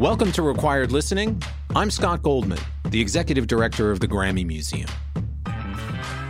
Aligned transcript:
Welcome 0.00 0.32
to 0.32 0.40
Required 0.40 0.92
Listening. 0.92 1.42
I'm 1.76 1.90
Scott 1.90 2.22
Goldman, 2.22 2.58
the 2.88 2.98
executive 2.98 3.46
director 3.46 3.90
of 3.90 4.00
the 4.00 4.08
Grammy 4.08 4.46
Museum. 4.46 4.88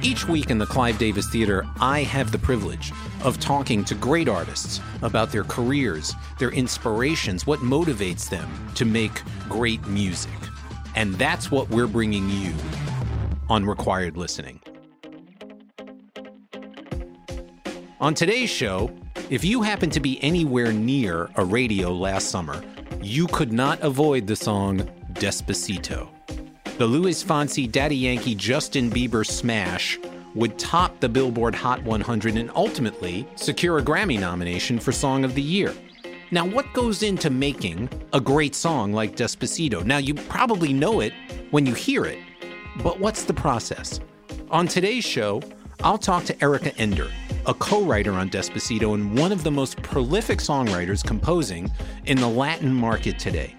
Each 0.02 0.26
week 0.26 0.50
in 0.50 0.58
the 0.58 0.66
Clive 0.66 0.98
Davis 0.98 1.30
Theater, 1.30 1.64
I 1.78 2.02
have 2.02 2.32
the 2.32 2.38
privilege 2.38 2.90
of 3.22 3.38
talking 3.38 3.84
to 3.84 3.94
great 3.94 4.28
artists 4.28 4.80
about 5.02 5.30
their 5.30 5.44
careers, 5.44 6.16
their 6.40 6.50
inspirations, 6.50 7.46
what 7.46 7.60
motivates 7.60 8.28
them 8.28 8.50
to 8.74 8.84
make 8.84 9.22
great 9.48 9.86
music. 9.86 10.32
And 10.96 11.14
that's 11.14 11.52
what 11.52 11.70
we're 11.70 11.86
bringing 11.86 12.28
you 12.28 12.52
on 13.48 13.64
Required 13.64 14.16
Listening. 14.16 14.60
On 18.00 18.14
today's 18.14 18.50
show, 18.50 18.90
if 19.30 19.44
you 19.44 19.62
happen 19.62 19.90
to 19.90 20.00
be 20.00 20.20
anywhere 20.24 20.72
near 20.72 21.30
a 21.36 21.44
radio 21.44 21.92
last 21.92 22.30
summer, 22.30 22.64
you 23.02 23.26
could 23.28 23.52
not 23.52 23.80
avoid 23.80 24.26
the 24.26 24.36
song 24.36 24.80
Despacito. 25.14 26.08
The 26.78 26.86
Luis 26.86 27.24
Fonsi 27.24 27.70
Daddy 27.70 27.96
Yankee 27.96 28.34
Justin 28.34 28.90
Bieber 28.90 29.26
smash 29.26 29.98
would 30.34 30.58
top 30.58 31.00
the 31.00 31.08
Billboard 31.08 31.54
Hot 31.54 31.82
100 31.82 32.36
and 32.36 32.50
ultimately 32.54 33.26
secure 33.36 33.78
a 33.78 33.82
Grammy 33.82 34.18
nomination 34.18 34.78
for 34.78 34.92
Song 34.92 35.24
of 35.24 35.34
the 35.34 35.42
Year. 35.42 35.74
Now, 36.30 36.46
what 36.46 36.72
goes 36.72 37.02
into 37.02 37.30
making 37.30 37.88
a 38.12 38.20
great 38.20 38.54
song 38.54 38.92
like 38.92 39.16
Despacito? 39.16 39.84
Now, 39.84 39.98
you 39.98 40.14
probably 40.14 40.72
know 40.72 41.00
it 41.00 41.12
when 41.50 41.66
you 41.66 41.74
hear 41.74 42.04
it, 42.04 42.18
but 42.82 43.00
what's 43.00 43.24
the 43.24 43.34
process? 43.34 43.98
On 44.50 44.68
today's 44.68 45.04
show, 45.04 45.42
I'll 45.82 45.98
talk 45.98 46.24
to 46.24 46.42
Erika 46.42 46.76
Ender, 46.76 47.10
a 47.46 47.54
co 47.54 47.82
writer 47.82 48.12
on 48.12 48.28
Despacito 48.28 48.94
and 48.94 49.18
one 49.18 49.32
of 49.32 49.44
the 49.44 49.50
most 49.50 49.80
prolific 49.82 50.38
songwriters 50.38 51.04
composing 51.04 51.70
in 52.06 52.18
the 52.18 52.28
Latin 52.28 52.72
market 52.72 53.18
today. 53.18 53.54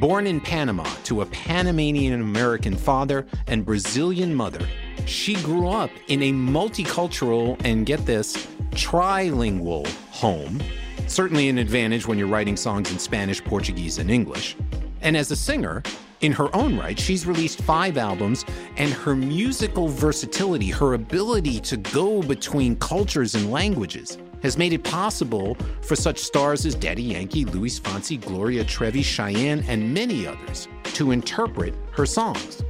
Born 0.00 0.26
in 0.26 0.40
Panama 0.40 0.84
to 1.04 1.22
a 1.22 1.26
Panamanian 1.26 2.20
American 2.20 2.76
father 2.76 3.26
and 3.46 3.64
Brazilian 3.64 4.34
mother, 4.34 4.64
she 5.06 5.34
grew 5.36 5.68
up 5.68 5.90
in 6.08 6.22
a 6.22 6.32
multicultural 6.32 7.60
and 7.64 7.84
get 7.84 8.04
this, 8.06 8.46
trilingual 8.72 9.86
home. 10.10 10.62
Certainly 11.06 11.48
an 11.48 11.58
advantage 11.58 12.06
when 12.06 12.18
you're 12.18 12.28
writing 12.28 12.56
songs 12.56 12.92
in 12.92 12.98
Spanish, 12.98 13.42
Portuguese, 13.42 13.98
and 13.98 14.10
English. 14.10 14.56
And 15.00 15.16
as 15.16 15.30
a 15.30 15.36
singer, 15.36 15.82
in 16.20 16.32
her 16.32 16.54
own 16.54 16.76
right, 16.76 16.98
she's 16.98 17.26
released 17.26 17.62
five 17.62 17.96
albums, 17.96 18.44
and 18.76 18.92
her 18.92 19.14
musical 19.14 19.88
versatility, 19.88 20.68
her 20.68 20.94
ability 20.94 21.60
to 21.60 21.76
go 21.76 22.22
between 22.22 22.76
cultures 22.76 23.34
and 23.34 23.50
languages, 23.50 24.18
has 24.42 24.56
made 24.56 24.72
it 24.72 24.84
possible 24.84 25.56
for 25.82 25.96
such 25.96 26.18
stars 26.18 26.64
as 26.66 26.74
Daddy 26.74 27.02
Yankee, 27.02 27.44
Luis 27.44 27.78
Fonsi, 27.78 28.20
Gloria 28.20 28.64
Trevi, 28.64 29.02
Chayanne, 29.02 29.64
and 29.68 29.92
many 29.92 30.26
others 30.26 30.68
to 30.94 31.10
interpret 31.10 31.74
her 31.92 32.06
songs. 32.06 32.62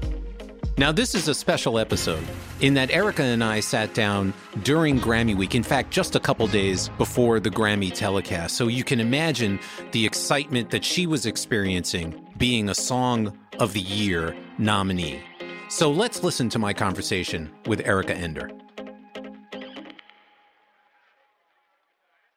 Now, 0.79 0.93
this 0.93 1.17
is 1.17 1.27
a 1.27 1.35
special 1.35 1.77
episode 1.77 2.25
in 2.61 2.75
that 2.75 2.93
Erika 2.93 3.23
and 3.25 3.43
I 3.43 3.59
sat 3.59 3.95
down 3.95 4.33
during 4.63 5.01
Grammy 5.01 5.37
Week, 5.37 5.57
in 5.57 5.65
fact, 5.65 5.91
just 5.91 6.15
a 6.15 6.21
couple 6.21 6.47
days 6.47 6.89
before 6.99 7.41
the 7.41 7.51
Grammy 7.51 7.93
telecast. 7.93 8.57
So 8.57 8.69
you 8.69 8.85
can 8.85 9.01
imagine 9.01 9.59
the 9.91 10.07
excitement 10.07 10.71
that 10.71 10.85
she 10.85 11.09
was 11.09 11.27
experiencing 11.27 12.28
being 12.39 12.69
a 12.69 12.75
Song 12.75 13.37
of 13.59 13.73
the 13.73 13.81
Year 13.81 14.37
nominee. 14.59 15.21
So 15.69 15.91
let's 15.91 16.23
listen 16.23 16.49
to 16.51 16.59
my 16.59 16.73
conversation 16.73 17.51
with 17.67 17.85
Erika 17.85 18.15
Ender. 18.15 18.49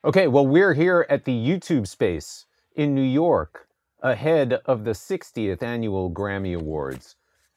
Okay, 0.03 0.27
well, 0.27 0.47
we're 0.47 0.73
here 0.73 1.05
at 1.07 1.25
the 1.25 1.31
YouTube 1.31 1.87
space 1.87 2.47
in 2.75 2.95
New 2.95 3.03
York 3.03 3.67
ahead 4.01 4.53
of 4.65 4.83
the 4.85 4.91
60th 4.91 5.61
annual 5.61 6.09
Grammy 6.09 6.55
Awards. 6.55 7.15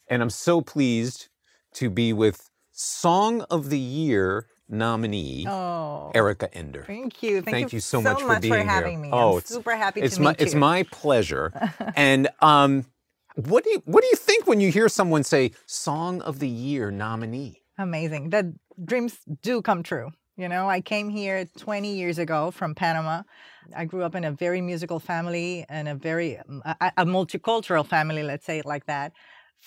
And 0.08 0.20
I'm 0.20 0.28
so 0.28 0.60
pleased 0.60 1.28
to 1.72 1.88
be 1.88 2.12
with 2.12 2.50
Song 2.72 3.40
of 3.50 3.70
the 3.70 3.78
Year 3.78 4.48
nominee, 4.68 5.46
Oh, 5.48 6.10
Erika 6.14 6.52
Ender. 6.54 6.84
thank 6.86 7.22
you. 7.22 7.42
Thank, 7.42 7.54
Thank 7.56 7.72
you 7.72 7.80
so 7.80 8.00
much 8.00 8.20
for 8.22 8.38
being 8.40 8.54
here. 8.54 8.64
having 8.64 9.00
me. 9.00 9.10
Oh, 9.12 9.32
I'm 9.32 9.38
it's- 9.38 9.48
super 9.48 9.76
happy 9.76 10.00
It's 10.00 10.16
to 10.16 10.22
my 10.22 10.30
meet 10.30 10.40
it's 10.40 10.54
my 10.54 10.82
pleasure. 10.84 11.52
and 11.96 12.28
um, 12.40 12.86
what 13.36 13.64
do 13.64 13.70
you 13.70 13.82
what 13.84 14.02
do 14.02 14.08
you 14.10 14.16
think 14.16 14.46
when 14.46 14.60
you 14.60 14.70
hear 14.70 14.88
someone 14.88 15.24
say 15.24 15.52
Song 15.66 16.20
of 16.22 16.38
the 16.38 16.48
Year 16.48 16.90
nominee? 16.90 17.62
Amazing. 17.78 18.30
The 18.30 18.54
dreams 18.84 19.18
do 19.42 19.60
come 19.62 19.82
true. 19.82 20.10
You 20.36 20.48
know, 20.48 20.68
I 20.68 20.80
came 20.80 21.10
here 21.10 21.44
20 21.58 21.94
years 21.94 22.18
ago 22.18 22.50
from 22.50 22.74
Panama. 22.74 23.22
I 23.76 23.84
grew 23.84 24.02
up 24.02 24.16
in 24.16 24.24
a 24.24 24.32
very 24.32 24.60
musical 24.60 24.98
family 24.98 25.64
and 25.68 25.86
a 25.88 25.94
very 25.94 26.34
a, 26.34 26.92
a 26.98 27.04
multicultural 27.06 27.86
family, 27.86 28.22
let's 28.24 28.44
say 28.44 28.58
it 28.58 28.66
like 28.66 28.86
that, 28.86 29.12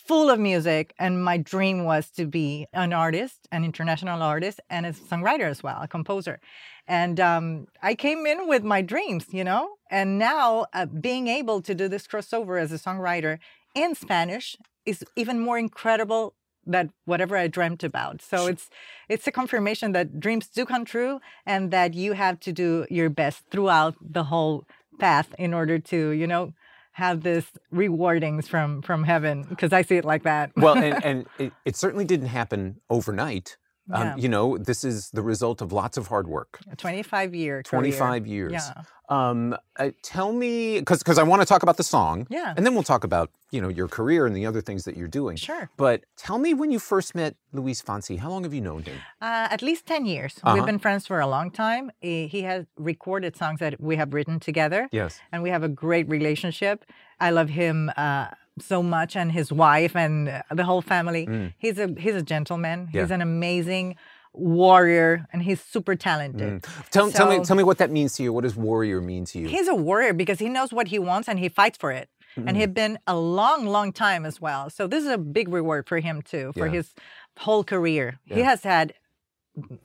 full 0.06 0.30
of 0.30 0.40
music. 0.40 0.94
And 1.00 1.24
my 1.24 1.38
dream 1.38 1.84
was 1.84 2.10
to 2.12 2.26
be 2.26 2.68
an 2.74 2.94
artist, 2.94 3.48
an 3.52 3.64
international 3.64 4.22
artist, 4.22 4.60
and 4.70 4.86
a 4.86 4.94
songwriter 4.94 5.50
as 5.50 5.64
well, 5.64 5.80
a 5.82 5.88
composer. 5.88 6.40
And 6.88 7.20
um, 7.20 7.68
I 7.82 7.96
came 7.96 8.26
in 8.26 8.48
with 8.48 8.64
my 8.64 8.82
dreams, 8.82 9.26
you 9.32 9.44
know, 9.44 9.76
and 9.92 10.18
now 10.18 10.68
uh, 10.74 10.86
being 10.86 11.28
able 11.28 11.62
to 11.62 11.74
do 11.76 11.88
this 11.88 12.08
crossover 12.08 12.62
as 12.62 12.72
a 12.72 12.80
songwriter 12.80 13.40
in 13.76 13.96
Spanish 13.96 14.56
is 14.86 15.04
even 15.16 15.40
more 15.40 15.58
incredible 15.58 16.34
than 16.66 16.92
whatever 17.06 17.36
I 17.38 17.48
dreamt 17.48 17.84
about. 17.84 18.22
So 18.22 18.48
it's 18.48 18.70
it's 19.10 19.28
a 19.28 19.32
confirmation 19.32 19.94
that 19.94 20.20
dreams 20.20 20.48
do 20.48 20.66
come 20.66 20.86
true 20.86 21.20
and 21.46 21.72
that 21.72 21.94
you 21.94 22.14
have 22.14 22.40
to 22.42 22.52
do 22.52 22.86
your 22.90 23.10
best 23.10 23.44
throughout 23.52 23.96
the 24.02 24.26
whole 24.26 24.66
path 25.00 25.34
in 25.38 25.54
order 25.54 25.80
to, 25.80 26.10
you 26.12 26.28
know, 26.28 26.54
have 26.98 27.22
this 27.22 27.46
rewardings 27.72 28.48
from 28.48 28.82
from 28.82 29.04
heaven 29.04 29.44
because 29.44 29.72
I 29.72 29.84
see 29.84 29.98
it 29.98 30.04
like 30.04 30.24
that. 30.24 30.52
Well, 30.58 30.76
and, 30.84 31.06
and 31.06 31.26
it, 31.38 31.54
it 31.64 31.76
certainly 31.76 32.06
didn't 32.06 32.30
happen 32.30 32.82
overnight. 32.90 33.56
Um, 33.92 34.18
You 34.18 34.30
know, 34.30 34.58
this 34.58 34.84
is 34.84 35.10
the 35.12 35.22
result 35.22 35.62
of 35.62 35.72
lots 35.72 35.98
of 35.98 36.08
hard 36.08 36.28
work. 36.28 36.60
A 36.72 36.76
25 36.76 37.34
year 37.36 37.64
career. 37.64 37.82
25 37.82 38.28
years. 38.28 38.52
Yeah. 38.54 38.84
Um, 39.10 39.56
uh, 39.78 39.92
tell 40.04 40.34
me, 40.34 40.80
because 40.80 41.00
because 41.00 41.18
I 41.18 41.24
want 41.24 41.42
to 41.42 41.46
talk 41.46 41.64
about 41.64 41.78
the 41.78 41.84
song, 41.84 42.28
Yeah. 42.30 42.54
and 42.58 42.66
then 42.66 42.74
we'll 42.74 42.84
talk 42.94 43.06
about 43.06 43.30
you 43.52 43.62
know 43.62 43.70
your 43.70 43.88
career 43.88 44.26
and 44.28 44.36
the 44.36 44.46
other 44.46 44.60
things 44.62 44.84
that 44.84 44.98
you're 44.98 45.08
doing. 45.22 45.38
Sure. 45.38 45.70
But 45.78 45.98
tell 46.18 46.38
me 46.40 46.54
when 46.54 46.72
you 46.72 46.80
first 46.80 47.16
met 47.16 47.36
Luis 47.54 47.82
Fonsi. 47.82 48.18
How 48.20 48.30
long 48.30 48.44
have 48.44 48.54
you 48.54 48.60
known 48.60 48.84
him? 48.84 48.98
Uh, 49.22 49.48
at 49.56 49.62
least 49.62 49.86
10 49.86 50.06
years. 50.06 50.34
Uh-huh. 50.44 50.56
We've 50.56 50.66
been 50.66 50.80
friends 50.80 51.08
for 51.08 51.20
a 51.22 51.28
long 51.28 51.52
time. 51.52 51.90
He 52.02 52.28
he 52.28 52.42
has 52.42 52.66
recorded 52.78 53.38
songs 53.38 53.60
that 53.60 53.74
we 53.80 53.96
have 53.96 54.14
written 54.14 54.40
together. 54.40 54.90
Yes. 54.92 55.22
and 55.32 55.42
we 55.42 55.50
have 55.52 55.64
a 55.64 55.70
great 55.86 56.08
relationship. 56.10 56.84
I 57.28 57.30
love 57.32 57.50
him 57.50 57.90
uh, 57.96 58.28
so 58.60 58.82
much, 58.84 59.16
and 59.16 59.32
his 59.32 59.52
wife, 59.52 59.96
and 59.96 60.30
uh, 60.30 60.42
the 60.54 60.64
whole 60.64 60.82
family. 60.82 61.26
Mm. 61.28 61.54
He's 61.58 61.78
a 61.80 61.88
he's 61.98 62.16
a 62.16 62.22
gentleman. 62.24 62.88
He's 62.92 63.12
an 63.12 63.22
amazing 63.22 63.96
warrior, 64.34 65.28
and 65.34 65.42
he's 65.44 65.62
super 65.62 65.96
talented. 65.96 66.66
Tell, 66.92 67.12
tell 67.12 67.28
me 67.28 67.44
tell 67.44 67.56
me 67.56 67.64
what 67.64 67.78
that 67.80 67.92
means 67.92 68.14
to 68.16 68.24
you. 68.24 68.32
What 68.34 68.44
does 68.44 68.56
warrior 68.56 69.02
mean 69.02 69.26
to 69.26 69.40
you? 69.40 69.48
He's 69.48 69.68
a 69.68 69.76
warrior 69.76 70.14
because 70.14 70.40
he 70.40 70.50
knows 70.50 70.72
what 70.72 70.88
he 70.88 71.00
wants 71.00 71.28
and 71.28 71.40
he 71.40 71.50
fights 71.50 71.78
for 71.78 71.92
it. 71.92 72.10
And 72.36 72.50
Mm. 72.50 72.56
he's 72.58 72.68
been 72.68 73.00
a 73.08 73.16
long, 73.18 73.66
long 73.66 73.92
time 73.92 74.24
as 74.24 74.40
well. 74.40 74.70
So 74.70 74.86
this 74.86 75.04
is 75.04 75.10
a 75.10 75.18
big 75.18 75.48
reward 75.50 75.88
for 75.88 76.00
him 76.00 76.22
too, 76.22 76.52
for 76.56 76.68
Yeah. 76.68 76.74
his 76.74 76.94
whole 77.40 77.64
career. 77.64 78.20
He 78.26 78.42
has 78.42 78.62
had, 78.64 78.94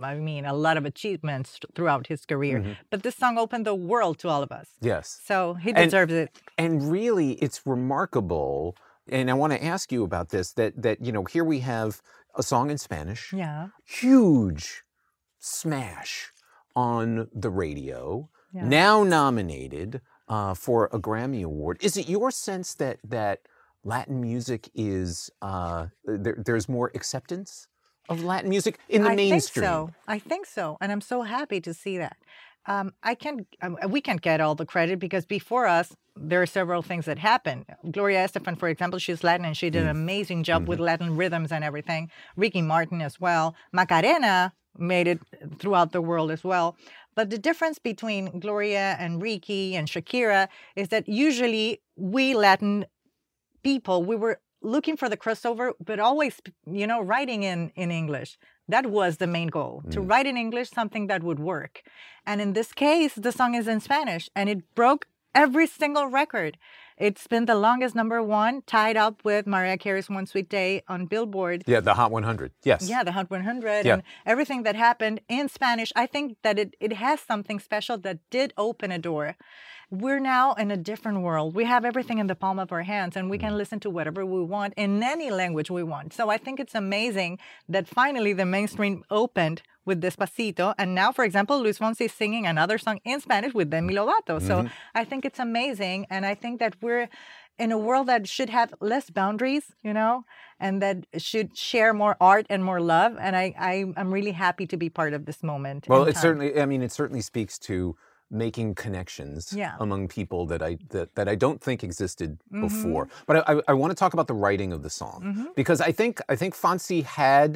I 0.01 0.15
mean, 0.17 0.45
a 0.45 0.53
lot 0.55 0.77
of 0.77 0.85
achievements 0.85 1.59
throughout 1.75 2.07
his 2.09 2.25
career. 2.27 2.61
Mhm. 2.61 2.77
But 2.91 3.03
this 3.03 3.17
song 3.17 3.39
opened 3.39 3.67
the 3.67 3.75
world 3.75 4.19
to 4.21 4.29
all 4.29 4.43
of 4.43 4.53
us. 4.53 4.69
Yes. 4.81 5.21
So 5.25 5.55
he 5.55 5.71
And- 5.71 5.79
deserves 5.91 6.13
it. 6.13 6.31
and 6.59 6.91
really 6.91 7.33
it's 7.45 7.67
remarkable 7.67 8.75
and 9.11 9.29
i 9.31 9.35
want 9.35 9.53
to 9.53 9.61
ask 9.65 9.91
you 9.91 10.05
about 10.05 10.29
this 10.29 10.53
that 10.53 10.73
that 10.81 11.01
you 11.05 11.11
know 11.11 11.25
here 11.25 11.43
we 11.45 11.59
have 11.61 12.01
a 12.37 12.43
song 12.43 12.71
in 12.71 12.79
spanish 12.79 13.33
Yeah. 13.33 13.69
huge 13.85 14.85
smash 15.41 16.31
on 16.77 17.29
the 17.35 17.51
radio 17.51 18.29
Yeah. 18.53 18.65
now 18.65 19.03
nominated 19.03 20.01
uh, 20.29 20.55
for 20.55 20.89
a 20.93 21.01
grammy 21.01 21.43
award 21.45 21.79
is 21.81 21.97
it 21.97 22.09
your 22.09 22.31
sense 22.31 22.75
that 22.75 22.99
that 23.05 23.41
latin 23.85 24.21
music 24.21 24.71
is 24.75 25.31
uh, 25.43 25.87
there, 26.05 26.37
there's 26.47 26.69
more 26.69 26.91
acceptance 26.95 27.67
of 28.09 28.23
latin 28.23 28.51
music 28.51 28.79
in 28.89 29.03
the 29.03 29.11
mainstream. 29.11 29.29
I 29.29 29.33
mainstream 29.33 29.63
think 29.65 29.73
so. 29.73 29.91
I 30.09 30.19
think 30.19 30.47
so, 30.47 30.77
and 30.81 30.93
I'm 30.93 31.01
so 31.01 31.23
happy 31.23 31.61
to 31.61 31.73
see 31.75 31.99
that. 31.99 32.17
Um, 32.67 32.93
I 33.03 33.15
can 33.17 33.47
um, 33.61 33.77
we 33.89 34.01
can't 34.01 34.21
get 34.21 34.41
all 34.41 34.55
the 34.55 34.67
credit 34.67 34.99
because 34.99 35.27
before 35.27 35.67
us 35.67 35.89
there 36.15 36.41
are 36.43 36.47
several 36.47 36.83
things 36.83 37.07
that 37.07 37.19
happened. 37.19 37.65
Gloria 37.91 38.25
Estefan, 38.25 38.57
for 38.59 38.69
example, 38.69 38.99
she's 38.99 39.25
Latin 39.25 39.47
and 39.47 39.57
she 39.57 39.71
did 39.71 39.83
an 39.83 39.89
Mm. 39.97 40.03
amazing 40.03 40.43
job 40.45 40.63
Mm-hmm. 40.63 40.69
with 40.71 40.79
Latin 40.81 41.17
rhythms 41.17 41.51
and 41.51 41.65
everything. 41.65 42.11
Ricky 42.37 42.63
Martin 42.63 43.01
as 43.03 43.19
well. 43.21 43.57
Macarena 43.73 44.53
made 44.79 45.07
it 45.09 45.21
throughout 45.59 45.93
the 45.93 46.01
world 46.03 46.31
as 46.31 46.45
well. 46.45 46.77
But 47.15 47.31
the 47.31 47.39
difference 47.39 47.79
between 47.79 48.39
Gloria 48.39 48.97
and 48.99 49.21
Ricky 49.23 49.75
and 49.75 49.89
Shakira 49.89 50.49
is 50.77 50.89
that 50.89 51.09
usually 51.09 51.81
we 51.97 52.35
Latin 52.35 52.85
people 53.63 54.03
we 54.05 54.17
were 54.17 54.39
looking 54.63 54.97
for 54.97 55.09
the 55.09 55.17
crossover, 55.17 55.73
but 55.85 55.99
always, 56.01 56.41
you 56.67 56.87
know, 56.87 57.01
writing 57.01 57.43
in 57.43 57.73
in 57.75 57.91
English. 57.91 58.39
That 58.69 58.87
was 58.87 59.17
the 59.17 59.27
main 59.27 59.49
goal 59.49 59.83
to 59.91 60.01
Mm. 60.01 60.09
write 60.11 60.27
in 60.27 60.37
English 60.37 60.71
something 60.71 61.09
that 61.09 61.23
would 61.23 61.41
work. 61.41 61.83
And 62.25 62.41
in 62.41 62.53
this 62.53 62.73
case, 62.73 63.15
the 63.15 63.33
song 63.33 63.55
is 63.55 63.67
in 63.67 63.81
Spanish, 63.81 64.31
and 64.37 64.49
it 64.49 64.75
broke 64.75 65.07
every 65.35 65.67
single 65.67 66.07
record. 66.07 66.59
It's 66.99 67.27
been 67.27 67.47
the 67.47 67.57
longest 67.57 67.95
number 67.97 68.23
one, 68.23 68.63
tied 68.67 68.97
up 68.97 69.25
with 69.25 69.47
Mariah 69.47 69.79
Carey's 69.79 70.09
One 70.09 70.27
Sweet 70.27 70.49
Day 70.49 70.83
on 70.89 71.07
Billboard. 71.07 71.65
Yeah, 71.67 71.81
the 71.81 71.95
Hot 71.95 72.11
100. 72.13 72.53
Yes. 72.63 72.89
Yeah, 72.89 73.03
the 73.03 73.13
Hot 73.13 73.29
100 73.31 73.85
Yeah. 73.85 73.95
and 73.95 74.03
everything 74.25 74.63
that 74.63 74.77
happened 74.77 75.21
in 75.29 75.49
Spanish. 75.49 75.91
I 75.97 76.07
think 76.07 76.37
that 76.43 76.59
it, 76.59 76.77
it 76.79 76.93
has 76.93 77.19
something 77.21 77.59
special 77.59 77.97
that 77.99 78.19
did 78.31 78.53
open 78.57 78.93
a 78.93 78.99
door. 78.99 79.35
We're 79.93 80.21
now 80.21 80.55
in 80.55 80.71
a 80.71 80.77
different 80.91 81.21
world. 81.21 81.55
We 81.55 81.65
have 81.67 81.85
everything 81.85 82.17
in 82.19 82.27
the 82.27 82.35
palm 82.35 82.59
of 82.59 82.73
our 82.73 82.83
hands 82.95 83.15
and 83.15 83.29
we 83.29 83.37
Mm. 83.37 83.41
can 83.45 83.59
listen 83.59 83.79
to 83.81 83.91
whatever 83.91 84.25
we 84.25 84.43
want 84.43 84.73
in 84.85 85.03
any 85.03 85.31
language 85.31 85.71
we 85.71 85.83
want. 85.83 86.15
So 86.15 86.31
I 86.31 86.39
think 86.39 86.59
it's 86.59 86.75
amazing 86.75 87.39
that 87.69 87.87
finally 87.87 88.33
the 88.33 88.47
mainstream 88.47 89.05
opened 89.11 89.61
with 89.85 90.01
Despacito. 90.01 90.75
And 90.79 90.95
now, 90.95 91.13
for 91.13 91.25
example, 91.29 91.61
Luis 91.61 91.79
Fonsi 91.79 92.07
is 92.07 92.13
singing 92.13 92.47
another 92.47 92.79
song 92.79 93.01
in 93.05 93.21
Spanish 93.21 93.53
with 93.53 93.69
Demi 93.69 93.93
Lovato. 93.95 94.41
So 94.41 94.55
Mm-hmm. 94.63 94.69
I 95.01 95.05
think 95.05 95.21
it's 95.27 95.39
amazing. 95.39 96.07
And 96.09 96.25
I 96.25 96.35
think 96.43 96.59
that 96.61 96.75
we're 96.81 97.09
in 97.59 97.71
a 97.71 97.77
world 97.87 98.07
that 98.07 98.27
should 98.27 98.49
have 98.49 98.73
less 98.81 99.11
boundaries, 99.11 99.65
you 99.83 99.93
know, 99.93 100.25
and 100.59 100.81
that 100.81 100.97
should 101.19 101.49
share 101.71 101.93
more 101.93 102.17
art 102.19 102.47
and 102.49 102.65
more 102.65 102.81
love. 102.81 103.13
And 103.21 103.37
I, 103.37 103.47
I 103.73 103.75
I'm 103.99 104.11
really 104.19 104.33
happy 104.33 104.67
to 104.73 104.77
be 104.79 104.89
part 104.89 105.13
of 105.13 105.27
this 105.27 105.43
moment. 105.43 105.81
Well, 105.87 106.05
it 106.05 106.15
time. 106.15 106.23
certainly. 106.23 106.59
I 106.59 106.65
mean, 106.65 106.81
it 106.83 106.93
certainly 106.93 107.21
speaks 107.21 107.59
to 107.69 107.95
making 108.33 108.75
connections 108.75 109.53
Yeah. 109.53 109.75
among 109.79 110.09
people 110.09 110.47
that 110.47 110.63
I 110.63 110.79
that, 110.91 111.15
that 111.17 111.29
I 111.29 111.37
don't 111.45 111.61
think 111.61 111.85
existed 111.85 112.31
Mm-hmm. 112.53 112.61
before. 112.67 113.09
But 113.29 113.35
I, 113.37 113.43
I, 113.53 113.61
I 113.69 113.75
want 113.75 113.91
to 113.91 113.95
talk 114.03 114.13
about 114.15 114.27
the 114.27 114.35
writing 114.35 114.73
of 114.73 114.81
the 114.83 114.91
song 114.91 115.49
because 115.55 115.81
I 115.81 115.93
think 115.93 116.21
I 116.29 116.37
think 116.41 116.55
Fonsi 116.55 117.03
had 117.05 117.53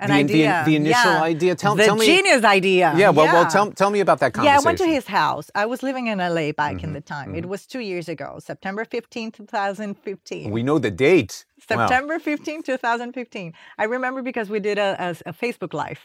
the, 0.00 0.22
the- 0.24 0.62
the, 0.66 0.76
initial 0.82 1.12
yeah. 1.12 1.22
idea. 1.34 1.54
Tell, 1.54 1.74
the 1.76 1.84
tell 1.84 1.96
me. 1.96 2.06
genius 2.06 2.42
idea. 2.44 2.92
Yeah. 2.96 3.10
Well, 3.10 3.26
well, 3.34 3.46
tell 3.56 3.70
tell 3.80 3.90
me 3.96 4.00
about 4.00 4.18
that 4.20 4.32
conversation. 4.34 4.54
Yeah, 4.54 4.64
I 4.64 4.68
went 4.68 4.78
to 4.78 4.86
his 4.86 5.06
house. 5.06 5.46
I 5.54 5.66
was 5.72 5.82
living 5.88 6.06
in 6.12 6.18
LA 6.18 6.50
back 6.52 6.76
Mm-hmm, 6.76 6.84
in 6.86 6.92
the 6.98 7.00
time. 7.00 7.34
It 7.40 7.46
was 7.52 7.60
two 7.74 7.80
years 7.80 8.08
ago, 8.08 8.28
September 8.50 8.84
15, 8.84 9.30
2015. 9.30 10.50
We 10.50 10.62
know 10.62 10.78
the 10.78 10.90
date. 10.90 11.44
Wow. 11.70 11.86
September 11.86 12.18
15, 12.18 12.62
2015. 12.62 13.52
I 13.78 13.84
remember 13.84 14.20
because 14.22 14.50
we 14.50 14.60
did 14.60 14.78
a, 14.78 14.90
a, 14.98 15.30
a 15.30 15.32
Facebook 15.32 15.72
Live 15.72 16.00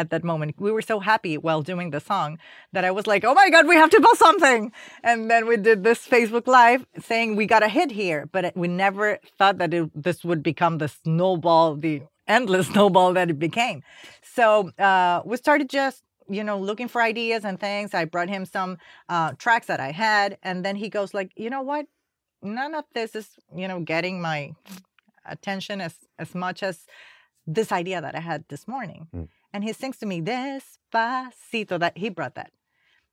at 0.00 0.08
that 0.10 0.24
moment. 0.24 0.50
We 0.58 0.72
were 0.72 0.86
so 0.92 0.98
happy 0.98 1.36
while 1.46 1.62
doing 1.72 1.90
the 1.90 2.00
song 2.00 2.38
that 2.72 2.84
I 2.84 2.90
was 2.90 3.06
like, 3.06 3.22
oh 3.28 3.34
my 3.34 3.48
God, 3.54 3.64
we 3.72 3.76
have 3.82 3.90
to 3.90 4.00
post 4.00 4.18
something. 4.18 4.72
And 5.02 5.30
then 5.30 5.46
we 5.46 5.56
did 5.68 5.84
this 5.84 6.00
Facebook 6.14 6.46
Live 6.46 6.86
saying 7.08 7.36
we 7.36 7.46
got 7.54 7.62
a 7.62 7.68
hit 7.68 7.90
here, 8.02 8.20
but 8.32 8.56
we 8.56 8.66
never 8.84 9.18
thought 9.38 9.58
that 9.58 9.74
it, 9.74 9.90
this 10.06 10.24
would 10.24 10.42
become 10.42 10.78
the 10.78 10.88
snowball, 10.88 11.76
the 11.76 12.02
endless 12.26 12.66
snowball 12.72 13.12
that 13.18 13.28
it 13.28 13.38
became. 13.38 13.82
So 14.22 14.70
uh, 14.88 15.20
we 15.24 15.36
started 15.36 15.68
just 15.68 16.02
you 16.38 16.44
know 16.44 16.58
looking 16.58 16.86
for 16.86 17.00
ideas 17.02 17.44
and 17.44 17.58
things 17.58 17.92
i 17.92 18.04
brought 18.04 18.28
him 18.28 18.44
some 18.44 18.78
uh, 19.08 19.32
tracks 19.44 19.66
that 19.66 19.80
i 19.80 19.90
had 19.90 20.38
and 20.44 20.64
then 20.64 20.76
he 20.76 20.88
goes 20.88 21.12
like 21.12 21.32
you 21.34 21.50
know 21.50 21.62
what 21.70 21.86
none 22.40 22.72
of 22.80 22.84
this 22.94 23.16
is 23.16 23.26
you 23.62 23.66
know 23.66 23.80
getting 23.80 24.16
my 24.22 24.38
attention 25.26 25.80
as 25.80 25.94
as 26.20 26.32
much 26.32 26.62
as 26.62 26.86
this 27.54 27.72
idea 27.72 28.00
that 28.00 28.14
I 28.14 28.20
had 28.20 28.44
this 28.48 28.66
morning. 28.68 29.08
Mm. 29.14 29.28
And 29.52 29.64
he 29.64 29.72
sings 29.72 29.98
to 29.98 30.06
me 30.06 30.20
despacito 30.20 31.78
that 31.80 31.98
he 31.98 32.08
brought 32.08 32.34
that. 32.36 32.52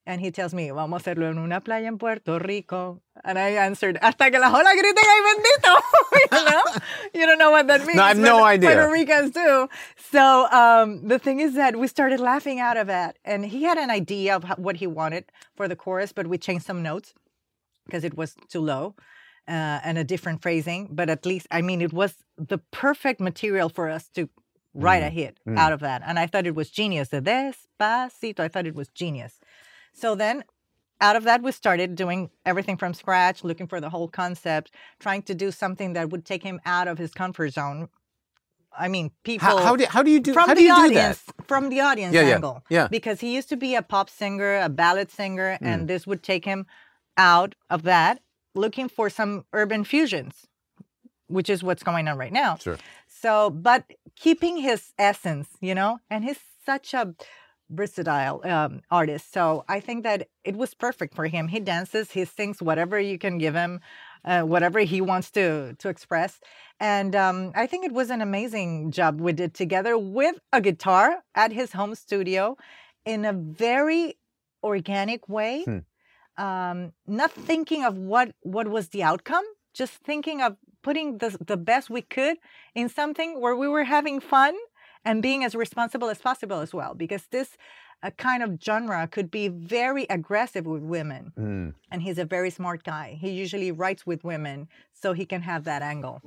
And 0.08 0.22
he 0.22 0.32
tells 0.32 0.54
me, 0.54 0.72
vamos 0.72 1.02
a 1.02 1.04
hacerlo 1.04 1.30
en 1.30 1.38
una 1.38 1.60
playa 1.60 1.88
en 1.88 1.98
Puerto 1.98 2.40
Rico. 2.40 3.02
And 3.26 3.38
I 3.38 3.50
answered, 3.50 3.98
hasta 4.02 4.32
que 4.32 4.40
la 4.40 4.48
ola 4.48 4.72
griten, 4.74 5.04
ay 5.04 5.22
bendito. 5.28 5.82
you 6.32 6.46
know? 6.46 6.64
You 7.14 7.26
don't 7.26 7.38
know 7.38 7.52
what 7.52 7.68
that 7.68 7.82
means. 7.82 7.98
No, 7.98 8.04
I 8.04 8.08
have 8.10 8.18
no 8.18 8.46
idea. 8.46 8.70
Puerto 8.70 8.90
Ricans 8.90 9.32
do. 9.32 9.68
So 10.12 10.48
um, 10.50 11.06
the 11.06 11.20
thing 11.20 11.42
is 11.42 11.56
that 11.56 11.76
we 11.76 11.90
started 11.90 12.22
laughing 12.22 12.62
out 12.62 12.78
of 12.78 12.88
it. 12.88 13.20
And 13.26 13.46
he 13.46 13.64
had 13.64 13.78
an 13.78 13.90
idea 13.90 14.38
of 14.38 14.46
what 14.58 14.78
he 14.78 14.88
wanted 14.88 15.26
for 15.58 15.68
the 15.68 15.76
chorus, 15.76 16.14
but 16.14 16.28
we 16.28 16.38
changed 16.38 16.66
some 16.66 16.82
notes 16.82 17.14
because 17.86 18.06
it 18.06 18.16
was 18.16 18.34
too 18.48 18.62
low 18.62 18.96
uh, 19.46 19.82
and 19.84 19.98
a 19.98 20.06
different 20.06 20.42
phrasing. 20.42 20.88
But 20.90 21.10
at 21.10 21.26
least, 21.26 21.48
I 21.52 21.62
mean, 21.62 21.82
it 21.82 21.92
was 21.92 22.16
the 22.38 22.60
perfect 22.72 23.20
material 23.20 23.68
for 23.68 23.90
us 23.90 24.08
to 24.16 24.30
write 24.84 25.04
a 25.04 25.10
hit 25.10 25.40
mm. 25.48 25.58
out 25.58 25.74
of 25.74 25.80
that. 25.82 26.02
And 26.06 26.20
I 26.20 26.28
thought 26.28 26.46
it 26.48 26.56
was 26.56 26.70
genius. 26.70 27.10
The 27.10 27.22
despacito, 27.22 28.40
I 28.42 28.48
thought 28.48 28.68
it 28.68 28.76
was 28.76 28.88
genius. 28.90 29.40
So 29.94 30.16
then 30.16 30.44
out 31.02 31.16
of 31.16 31.24
that, 31.26 31.42
we 31.44 31.52
started 31.52 31.96
doing 31.96 32.30
everything 32.46 32.78
from 32.78 32.94
scratch, 32.94 33.44
looking 33.44 33.68
for 33.68 33.80
the 33.80 33.90
whole 33.90 34.08
concept, 34.08 34.72
trying 35.00 35.22
to 35.24 35.36
do 35.36 35.52
something 35.52 35.94
that 35.94 36.10
would 36.10 36.26
take 36.26 36.44
him 36.44 36.60
out 36.66 36.88
of 36.88 36.98
his 36.98 37.12
comfort 37.12 37.54
zone. 37.54 37.90
I 38.78 38.88
mean, 38.88 39.12
people 39.24 39.48
How, 39.48 39.58
how 39.58 39.76
do 39.76 39.86
how 39.90 40.04
do 40.04 40.12
you 40.12 40.20
do 40.20 40.34
from 40.34 40.50
how 40.50 40.54
the 40.54 40.62
do 40.62 40.66
you 40.66 40.76
do 40.76 40.82
audience, 40.84 41.22
that? 41.24 41.48
from 41.48 41.70
the 41.70 41.80
audience 41.82 42.14
Yeah, 42.14 42.38
yeah, 42.40 42.60
yeah. 42.70 42.88
Because 42.90 43.20
he 43.22 43.36
used 43.36 43.50
to 43.50 43.58
be 43.58 43.74
a 43.76 43.82
pop 43.82 44.10
singer, 44.10 44.60
a 44.60 44.70
ballad 44.70 45.10
singer, 45.12 45.58
Mm. 45.62 45.68
and 45.68 45.88
this 45.88 46.06
would 46.06 46.22
take 46.22 46.46
him 46.46 46.68
out 47.18 47.56
of 47.70 47.82
that, 47.84 48.20
looking 48.54 48.88
for 48.88 49.10
some 49.10 49.46
urban 49.52 49.84
fusions, 49.84 50.46
which 51.28 51.50
is 51.50 51.64
what's 51.64 51.84
going 51.84 52.08
on 52.08 52.18
right 52.20 52.32
now. 52.34 52.58
Sure. 52.58 52.78
So, 53.22 53.50
but 53.50 53.86
keeping 54.16 54.58
his 54.58 54.94
essence, 54.98 55.50
you 55.62 55.76
know, 55.76 56.00
and 56.10 56.24
he's 56.24 56.40
such 56.66 56.94
a 56.94 57.16
versatile 57.70 58.42
um, 58.46 58.82
artist. 58.90 59.34
So 59.34 59.66
I 59.68 59.80
think 59.80 60.04
that 60.04 60.30
it 60.44 60.56
was 60.56 60.74
perfect 60.74 61.14
for 61.14 61.28
him. 61.28 61.48
He 61.48 61.60
dances, 61.60 62.12
he 62.12 62.26
sings 62.26 62.62
whatever 62.62 63.00
you 63.00 63.18
can 63.18 63.38
give 63.38 63.56
him, 63.56 63.82
uh, 64.24 64.42
whatever 64.42 64.80
he 64.80 65.02
wants 65.02 65.32
to 65.32 65.74
to 65.80 65.90
express. 65.90 66.40
And 66.80 67.16
um, 67.16 67.52
I 67.56 67.68
think 67.68 67.86
it 67.86 67.92
was 67.92 68.10
an 68.10 68.22
amazing 68.22 68.92
job 68.92 69.20
we 69.20 69.34
did 69.34 69.54
together 69.54 69.98
with 69.98 70.36
a 70.54 70.62
guitar 70.62 71.24
at 71.36 71.52
his 71.52 71.74
home 71.74 71.96
studio 71.96 72.58
in 73.06 73.26
a 73.26 73.34
very 73.34 74.18
organic 74.64 75.28
way. 75.28 75.64
Hmm. 75.64 75.80
Um, 76.38 76.94
not 77.08 77.32
thinking 77.32 77.84
of 77.84 77.98
what 77.98 78.36
what 78.42 78.68
was 78.68 78.90
the 78.90 79.02
outcome, 79.04 79.44
just 79.74 79.94
thinking 79.94 80.42
of 80.42 80.56
putting 80.88 81.18
the, 81.18 81.38
the 81.46 81.58
best 81.58 81.90
we 81.90 82.02
could 82.02 82.38
in 82.74 82.88
something 82.88 83.42
where 83.42 83.58
we 83.58 83.68
were 83.68 83.84
having 83.84 84.22
fun 84.22 84.56
and 85.04 85.22
being 85.22 85.44
as 85.44 85.54
responsible 85.54 86.08
as 86.10 86.18
possible 86.30 86.60
as 86.62 86.72
well 86.74 86.94
because 87.04 87.24
this 87.38 87.50
uh, 88.04 88.10
kind 88.12 88.42
of 88.42 88.50
genre 88.64 89.06
could 89.16 89.30
be 89.30 89.50
very 89.50 90.06
aggressive 90.18 90.66
with 90.66 90.82
women 90.96 91.34
Mm. 91.38 91.74
and 91.92 92.02
he's 92.04 92.18
a 92.18 92.24
very 92.38 92.50
smart 92.60 92.80
guy 92.86 93.18
he 93.20 93.32
usually 93.44 93.70
writes 93.70 94.04
with 94.10 94.24
women 94.24 94.70
so 95.02 95.08
he 95.12 95.26
can 95.26 95.42
have 95.42 95.62
that 95.66 95.82
angle 95.82 96.22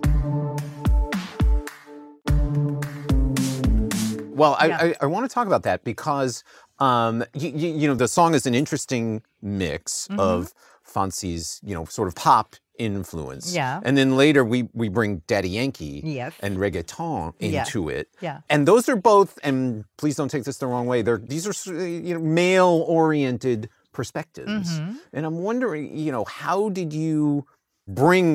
Well, 4.40 4.56
I, 4.58 4.66
Yeah. 4.68 4.78
I, 4.84 4.94
I 5.04 5.06
want 5.06 5.22
to 5.28 5.32
talk 5.36 5.46
about 5.46 5.62
that 5.64 5.84
because 5.84 6.44
um, 6.78 7.24
you, 7.34 7.48
you, 7.60 7.68
you 7.80 7.86
know 7.88 7.94
the 7.94 8.08
song 8.08 8.34
is 8.34 8.44
an 8.46 8.54
interesting 8.54 9.22
mix 9.42 10.08
Mm-hmm. 10.08 10.20
of 10.20 10.52
Fonsi's 10.94 11.60
you 11.68 11.74
know 11.76 11.84
sort 11.86 12.08
of 12.08 12.14
pop 12.14 12.48
influence, 12.80 13.54
Yeah. 13.54 13.80
and 13.84 13.96
then 13.98 14.16
later 14.16 14.42
we 14.44 14.68
we 14.72 14.88
bring 14.88 15.22
Daddy 15.26 15.50
Yankee 15.50 16.00
Yes. 16.04 16.32
and 16.40 16.56
reggaeton 16.58 17.34
Yeah. 17.38 17.60
into 17.60 17.88
it, 17.88 18.08
Yeah. 18.20 18.38
and 18.48 18.66
those 18.66 18.88
are 18.88 18.96
both. 18.96 19.38
And 19.42 19.84
please 20.00 20.16
don't 20.16 20.30
take 20.30 20.44
this 20.44 20.58
the 20.58 20.66
wrong 20.66 20.86
way. 20.86 21.02
They're 21.02 21.18
these 21.34 21.44
are 21.50 21.54
you 21.74 22.14
know 22.14 22.20
male 22.20 22.84
oriented 22.88 23.68
perspectives, 23.92 24.68
Mm-hmm. 24.78 24.96
and 25.12 25.22
I'm 25.26 25.38
wondering 25.48 25.84
you 26.06 26.12
know 26.12 26.24
how 26.24 26.68
did 26.70 26.92
you 26.92 27.46
bring 27.86 28.26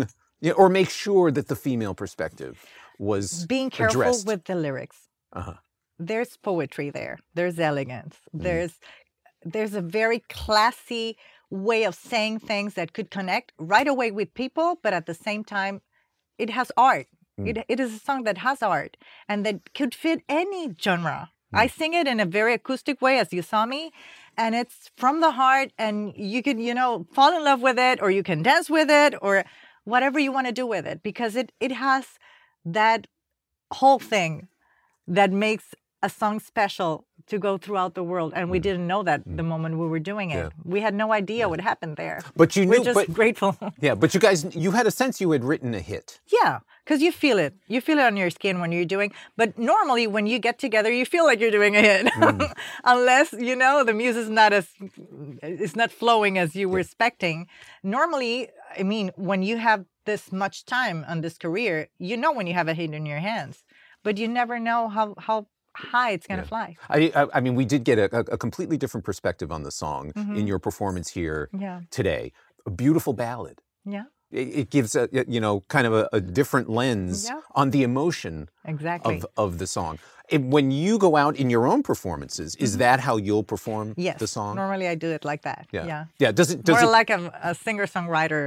you 0.42 0.50
know, 0.52 0.56
or 0.62 0.70
make 0.70 0.90
sure 0.90 1.32
that 1.32 1.48
the 1.48 1.56
female 1.56 1.94
perspective 2.04 2.54
was 3.00 3.46
being 3.46 3.70
careful 3.70 4.02
addressed? 4.02 4.28
with 4.28 4.42
the 4.46 4.56
lyrics 4.56 4.98
Uh-huh. 5.34 5.56
there's 6.10 6.38
poetry 6.50 6.90
there 7.00 7.16
there's 7.38 7.58
elegance 7.60 8.16
Mm. 8.34 8.44
there's 8.48 8.74
there's 9.54 9.74
a 9.75 9.82
very 9.82 10.20
classy 10.40 11.18
way 11.50 11.84
of 11.84 11.96
saying 11.96 12.40
things 12.40 12.74
that 12.74 12.94
could 12.94 13.10
connect 13.12 13.52
right 13.58 13.88
away 13.88 14.12
with 14.12 14.34
people 14.34 14.80
but 14.84 14.94
at 14.94 15.06
the 15.06 15.14
same 15.14 15.44
time 15.44 15.82
it 16.38 16.50
has 16.50 16.72
art 16.78 17.08
Mm. 17.38 17.50
it, 17.50 17.66
it 17.68 17.80
is 17.82 17.94
a 17.94 18.00
song 18.00 18.24
that 18.24 18.38
has 18.38 18.64
art 18.64 18.96
and 19.28 19.46
that 19.46 19.74
could 19.74 19.94
fit 19.94 20.22
any 20.30 20.74
genre 20.82 21.32
Mm. 21.54 21.58
i 21.60 21.68
sing 21.68 21.94
it 21.94 22.08
in 22.08 22.20
a 22.22 22.25
very 22.25 22.54
acoustic 22.54 23.02
way 23.02 23.20
as 23.20 23.34
you 23.34 23.42
saw 23.42 23.66
me 23.66 23.92
and 24.38 24.56
it's 24.56 24.90
from 24.96 25.20
the 25.20 25.32
heart 25.32 25.72
and 25.78 26.14
you 26.16 26.42
can 26.42 26.60
you 26.60 26.74
know 26.74 27.06
fall 27.14 27.36
in 27.36 27.44
love 27.44 27.62
with 27.62 27.78
it 27.78 28.02
or 28.02 28.10
you 28.10 28.24
can 28.24 28.42
dance 28.42 28.70
with 28.70 28.90
it 28.90 29.14
or 29.22 29.44
whatever 29.84 30.18
you 30.18 30.32
want 30.32 30.48
to 30.48 30.54
do 30.54 30.66
with 30.66 30.86
it 30.88 31.04
because 31.04 31.36
it 31.36 31.52
it 31.60 31.74
has 31.74 32.06
that 32.64 33.08
whole 33.74 34.00
thing 34.00 34.48
that 35.08 35.32
makes 35.32 35.75
a 36.02 36.10
song 36.10 36.40
special 36.40 37.06
to 37.27 37.39
go 37.39 37.58
throughout 37.58 37.94
the 37.96 38.03
world 38.03 38.34
and 38.36 38.50
we 38.50 38.60
didn't 38.60 38.86
know 38.88 39.01
that 39.03 39.22
the 39.25 39.44
moment 39.44 39.77
we 39.82 39.88
were 39.94 40.00
doing 40.12 40.29
it 40.32 40.36
Mm. 40.46 40.51
Yeah. 40.51 40.74
we 40.74 40.79
had 40.88 40.94
no 41.03 41.08
idea 41.22 41.48
what 41.51 41.62
happened 41.72 41.96
there 41.98 42.17
But 42.36 42.55
you 42.55 42.63
knew. 42.65 42.72
we're 42.79 42.84
just 42.91 42.96
but 43.01 43.13
grateful 43.22 43.51
yeah, 43.88 43.96
but 44.01 44.13
you 44.13 44.20
guys, 44.27 44.39
you 44.65 44.72
had 44.72 44.86
a 44.88 44.91
sense 44.91 45.13
you 45.24 45.32
had 45.32 45.44
written 45.50 45.74
a 45.74 45.79
hit. 45.91 46.08
yeah 46.39 46.60
because 46.84 47.01
you 47.05 47.12
feel 47.24 47.38
it 47.46 47.53
you 47.74 47.79
feel 47.88 47.98
it 47.98 48.05
on 48.12 48.15
your 48.24 48.29
skin 48.29 48.55
when 48.62 48.72
you're 48.72 48.91
doing 48.98 49.12
but 49.41 49.50
normally 49.58 50.05
when 50.15 50.25
you 50.32 50.38
get 50.48 50.55
together 50.65 50.91
you 51.00 51.05
feel 51.15 51.25
like 51.29 51.39
you're 51.41 51.58
doing 51.60 51.75
a 51.75 51.82
hit 51.89 52.05
Mm. 52.15 52.53
unless 52.94 53.27
you 53.50 53.55
know 53.55 53.84
the 53.89 53.94
music 54.03 54.22
is 54.24 54.29
not 54.41 54.51
as 54.60 54.65
it's 55.41 55.75
not 55.82 55.91
flowing 56.01 56.38
as 56.44 56.50
you 56.60 56.65
were 56.70 56.79
expecting 56.88 57.38
normally 57.84 58.36
i 58.79 58.84
mean 58.84 59.12
when 59.29 59.41
you 59.50 59.55
have 59.58 59.82
this 60.05 60.32
much 60.32 60.58
time 60.65 60.98
on 61.12 61.22
this 61.22 61.38
career 61.46 61.75
you 62.10 62.15
know 62.17 62.32
when 62.38 62.46
you 62.50 62.53
have 62.53 62.67
a 62.67 62.74
hit 62.82 62.91
in 63.00 63.05
your 63.05 63.20
hands 63.32 63.63
but 64.03 64.17
you 64.22 64.27
never 64.27 64.60
know 64.60 64.82
how 64.98 65.05
how 65.27 65.38
high 65.75 66.12
it's 66.12 66.27
going 66.27 66.39
to 66.39 66.46
Yeah. 66.46 66.50
fly 66.50 66.75
I, 66.89 67.27
I, 67.34 67.39
mean, 67.41 67.55
we 67.55 67.65
did 67.65 67.84
get 67.84 67.98
a, 68.00 68.05
a, 68.32 68.38
completely 68.38 68.77
different 68.77 69.05
perspective 69.05 69.51
on 69.51 69.63
the 69.63 69.72
song 69.72 70.12
Mhm. 70.13 70.38
in 70.39 70.48
your 70.48 70.60
performance 70.60 71.10
here 71.12 71.50
yeah 71.65 71.82
today. 71.91 72.32
A 72.65 72.70
beautiful 72.72 73.13
ballad. 73.13 73.62
yeah 73.86 74.05
it, 74.32 74.48
it 74.62 74.67
gives 74.72 74.96
a 74.96 75.08
you 75.36 75.39
know 75.46 75.62
kind 75.75 75.86
of 75.88 75.94
a, 75.94 76.10
a 76.13 76.20
different 76.20 76.67
lens 76.70 77.25
Yeah. 77.29 77.41
on 77.53 77.70
the 77.75 77.84
emotion 77.84 78.50
Exactly. 78.74 79.17
of 79.17 79.25
of 79.38 79.58
the 79.62 79.67
song. 79.67 80.00
And 80.32 80.51
when 80.51 80.72
you 80.72 80.98
go 80.98 81.12
out 81.24 81.36
in 81.41 81.48
your 81.51 81.67
own 81.72 81.84
performances, 81.84 82.55
is 82.55 82.77
that 82.77 83.00
how 83.08 83.15
you'll 83.17 83.44
perform 83.55 83.89
Mm-hmm. 83.91 84.01
yes. 84.10 84.20
the 84.20 84.27
song? 84.27 84.55
Normally 84.55 84.88
I 84.88 84.96
do 84.96 85.10
it 85.17 85.24
like 85.32 85.44
that. 85.44 85.67
Yeah. 85.72 85.86
Yeah. 85.91 86.03
Yeah. 86.24 86.32
Does 86.39 86.50
it 86.53 86.63
does 86.63 86.82
More 86.82 86.89
it 86.89 86.91
like 87.00 87.10
a, 87.17 87.20
a 87.44 87.53
singer 87.53 87.86
songwriter, 87.86 88.44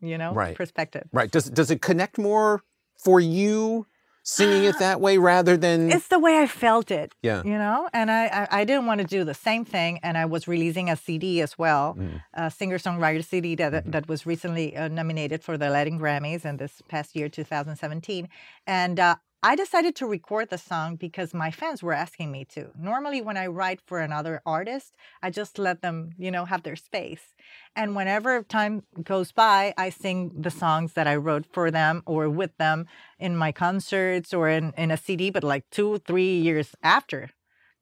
you 0.00 0.18
know, 0.18 0.32
Right. 0.34 0.54
perspective. 0.62 1.04
right? 1.12 1.30
Does 1.30 1.46
does 1.58 1.70
it 1.70 1.80
connect 1.80 2.18
more 2.18 2.60
for 3.06 3.18
you 3.20 3.86
singing 4.22 4.64
it 4.64 4.78
that 4.78 5.00
way 5.00 5.18
rather 5.18 5.56
than 5.66 5.90
It's 5.90 6.08
the 6.08 6.18
way 6.18 6.38
I 6.38 6.46
felt 6.46 6.90
it. 6.90 7.14
Yeah. 7.22 7.42
You 7.44 7.58
know, 7.58 7.88
and 7.92 8.10
I, 8.10 8.26
I, 8.26 8.60
I 8.60 8.64
didn't 8.64 8.86
want 8.86 9.00
to 9.00 9.06
do 9.06 9.24
the 9.24 9.34
same 9.34 9.64
thing. 9.64 9.98
And 10.02 10.16
I 10.16 10.24
was 10.26 10.46
releasing 10.46 10.88
a 10.90 10.96
CD 10.96 11.40
as 11.42 11.58
well, 11.58 11.96
Mm. 11.98 12.22
a 12.34 12.50
singer 12.50 12.78
songwriter 12.78 13.24
CD 13.24 13.54
that, 13.56 13.72
Mm-hmm. 13.72 13.90
that 13.90 14.08
was 14.08 14.24
recently 14.26 14.76
uh, 14.76 14.88
nominated 14.88 15.42
for 15.42 15.58
the 15.58 15.68
Latin 15.70 15.98
Grammys 15.98 16.44
in 16.44 16.56
this 16.58 16.82
past 16.88 17.16
year, 17.16 17.28
2017. 17.28 18.28
And 18.66 19.00
uh, 19.00 19.16
I 19.44 19.56
decided 19.56 19.96
to 19.96 20.06
record 20.06 20.50
the 20.50 20.58
song 20.58 20.94
because 20.94 21.34
my 21.34 21.50
fans 21.50 21.82
were 21.82 21.92
asking 21.92 22.30
me 22.30 22.44
to. 22.54 22.70
Normally, 22.78 23.20
when 23.20 23.36
I 23.36 23.48
write 23.48 23.80
for 23.80 23.98
another 23.98 24.40
artist, 24.46 24.94
I 25.20 25.30
just 25.30 25.58
let 25.58 25.82
them, 25.82 26.10
you 26.16 26.30
know, 26.30 26.44
have 26.44 26.62
their 26.62 26.76
space. 26.76 27.34
And 27.74 27.96
whenever 27.96 28.44
time 28.44 28.84
goes 29.02 29.32
by, 29.32 29.74
I 29.76 29.90
sing 29.90 30.30
the 30.42 30.50
songs 30.50 30.92
that 30.92 31.08
I 31.08 31.16
wrote 31.16 31.46
for 31.52 31.72
them 31.72 32.04
or 32.06 32.30
with 32.30 32.56
them 32.58 32.86
in 33.18 33.36
my 33.36 33.50
concerts 33.50 34.32
or 34.32 34.48
in, 34.48 34.72
in 34.76 34.92
a 34.92 34.96
CD, 34.96 35.30
but 35.30 35.42
like 35.42 35.68
two, 35.70 35.98
three 35.98 36.36
years 36.38 36.76
after, 36.80 37.30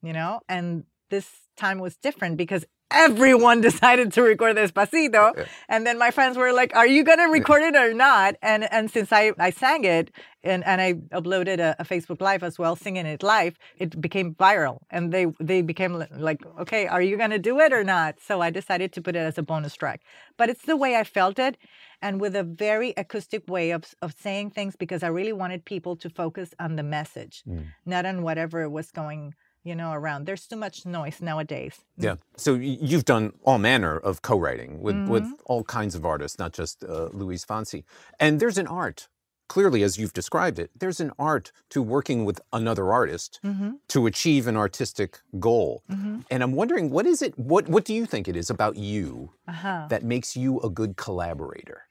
you 0.02 0.14
know? 0.14 0.40
And 0.48 0.84
this 1.10 1.28
time 1.58 1.78
was 1.78 1.94
different 1.96 2.38
because 2.38 2.64
everyone 2.90 3.60
decided 3.70 4.12
to 4.12 4.22
record 4.22 4.56
Despacito. 4.56 5.36
Yeah. 5.36 5.44
And 5.68 5.86
then 5.86 5.98
my 5.98 6.10
friends 6.10 6.36
were 6.36 6.52
like, 6.52 6.74
Are 6.74 6.86
you 6.86 7.04
gonna 7.04 7.28
record 7.28 7.62
it 7.62 7.76
or 7.76 7.94
not? 7.94 8.36
And 8.42 8.70
and 8.72 8.90
since 8.90 9.12
I, 9.12 9.32
I 9.38 9.50
sang 9.50 9.84
it 9.84 10.10
and, 10.42 10.64
and 10.64 10.80
I 10.80 10.94
uploaded 11.18 11.58
a, 11.58 11.76
a 11.78 11.84
Facebook 11.84 12.20
Live 12.20 12.42
as 12.42 12.58
well, 12.58 12.76
singing 12.76 13.06
it 13.06 13.22
live, 13.22 13.58
it 13.78 14.00
became 14.00 14.34
viral. 14.34 14.80
And 14.90 15.12
they 15.12 15.26
they 15.40 15.62
became 15.62 16.04
like, 16.16 16.42
Okay, 16.60 16.86
are 16.86 17.02
you 17.02 17.16
gonna 17.16 17.38
do 17.38 17.60
it 17.60 17.72
or 17.72 17.84
not? 17.84 18.16
So 18.20 18.40
I 18.40 18.50
decided 18.50 18.92
to 18.94 19.02
put 19.02 19.16
it 19.16 19.20
as 19.20 19.38
a 19.38 19.42
bonus 19.42 19.74
track. 19.74 20.00
But 20.36 20.48
it's 20.48 20.64
the 20.66 20.76
way 20.76 20.96
I 20.96 21.04
felt 21.04 21.38
it 21.38 21.56
and 22.02 22.20
with 22.20 22.34
a 22.34 22.42
very 22.42 22.94
acoustic 22.96 23.46
way 23.48 23.72
of, 23.72 23.84
of 24.00 24.14
saying 24.18 24.50
things 24.50 24.74
because 24.74 25.02
I 25.02 25.08
really 25.08 25.32
wanted 25.34 25.64
people 25.64 25.96
to 25.96 26.08
focus 26.08 26.54
on 26.58 26.76
the 26.76 26.82
message, 26.82 27.42
Mm. 27.46 27.66
not 27.84 28.06
on 28.06 28.22
whatever 28.22 28.68
was 28.70 28.90
going, 28.90 29.34
you 29.64 29.74
know, 29.74 29.92
around. 29.92 30.24
There's 30.26 30.46
too 30.46 30.56
much 30.56 30.86
noise 30.86 31.20
nowadays. 31.20 31.74
Yeah. 31.98 32.16
So 32.36 32.54
you've 32.54 33.04
done 33.04 33.32
all 33.44 33.58
manner 33.58 33.96
of 33.98 34.22
co-writing 34.22 34.80
with, 34.80 34.96
with 35.08 35.24
Mm-hmm. 35.24 35.34
all 35.46 35.64
kinds 35.64 35.94
of 35.94 36.04
artists, 36.04 36.38
not 36.38 36.52
just 36.52 36.82
uh, 36.84 37.08
Luis 37.12 37.44
Fonsi. 37.44 37.84
And 38.18 38.40
there's 38.40 38.56
an 38.58 38.66
art, 38.66 39.08
clearly, 39.48 39.82
as 39.82 39.98
you've 39.98 40.12
described 40.14 40.58
it, 40.58 40.70
there's 40.78 41.00
an 41.00 41.12
art 41.18 41.52
to 41.70 41.82
working 41.82 42.24
with 42.24 42.40
another 42.52 42.90
artist 42.92 43.38
Mm-hmm. 43.44 43.72
to 43.88 44.06
achieve 44.06 44.46
an 44.46 44.56
artistic 44.56 45.20
goal. 45.38 45.82
And 46.30 46.42
I'm 46.42 46.52
wondering, 46.52 46.90
what 46.90 47.06
is 47.06 47.20
it? 47.22 47.38
What 47.38 47.68
What 47.68 47.84
do 47.84 47.92
you 47.92 48.06
think 48.06 48.28
it 48.28 48.36
is 48.36 48.48
about 48.50 48.76
you 48.76 49.32
Uh-huh. 49.48 49.86
that 49.88 50.02
makes 50.04 50.36
you 50.36 50.60
a 50.60 50.70
good 50.70 50.96
collaborator? 50.96 51.82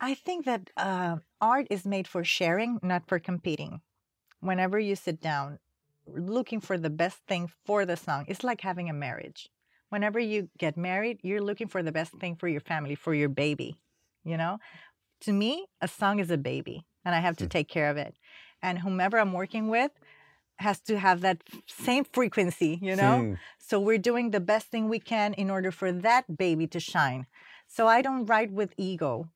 I 0.00 0.14
think 0.14 0.46
that 0.46 0.62
uh, 0.76 1.16
art 1.40 1.66
is 1.70 1.84
made 1.84 2.08
for 2.08 2.24
sharing, 2.24 2.80
not 2.82 3.02
for 3.06 3.18
competing. 3.20 3.82
Whenever 4.40 4.78
you 4.80 4.96
sit 4.96 5.20
down 5.20 5.58
looking 6.06 6.60
for 6.60 6.78
the 6.78 6.90
best 6.90 7.18
thing 7.28 7.50
for 7.64 7.84
the 7.84 7.96
song, 7.96 8.24
it's 8.28 8.44
like 8.44 8.60
having 8.60 8.88
a 8.88 8.94
marriage. 8.94 9.48
Whenever 9.88 10.18
you 10.18 10.48
get 10.58 10.76
married, 10.76 11.20
you're 11.22 11.42
looking 11.42 11.68
for 11.68 11.82
the 11.82 11.92
best 11.92 12.12
thing 12.12 12.36
for 12.36 12.48
your 12.48 12.60
family, 12.60 12.94
for 12.94 13.14
your 13.14 13.28
baby. 13.28 13.76
You 14.24 14.36
know, 14.36 14.58
to 15.22 15.32
me, 15.32 15.66
a 15.80 15.88
song 15.88 16.18
is 16.18 16.30
a 16.30 16.38
baby, 16.38 16.86
and 17.04 17.14
I 17.14 17.20
have 17.20 17.36
to 17.38 17.46
take 17.46 17.68
care 17.68 17.90
of 17.90 17.96
it. 17.96 18.14
And 18.62 18.78
whomever 18.78 19.18
I'm 19.18 19.32
working 19.32 19.68
with 19.68 19.90
has 20.56 20.80
to 20.80 20.98
have 20.98 21.20
that 21.22 21.42
same 21.66 22.04
frequency, 22.04 22.78
you 22.80 22.94
know? 22.96 23.18
Hmm. 23.18 23.34
So 23.58 23.80
we're 23.80 23.98
doing 23.98 24.30
the 24.30 24.40
best 24.40 24.68
thing 24.68 24.88
we 24.88 25.00
can 25.00 25.34
in 25.34 25.50
order 25.50 25.70
for 25.70 25.92
that 25.92 26.36
baby 26.36 26.66
to 26.68 26.80
shine. 26.80 27.26
So 27.66 27.88
I 27.88 28.02
don't 28.02 28.26
write 28.26 28.52
with 28.52 28.74
ego 28.76 29.28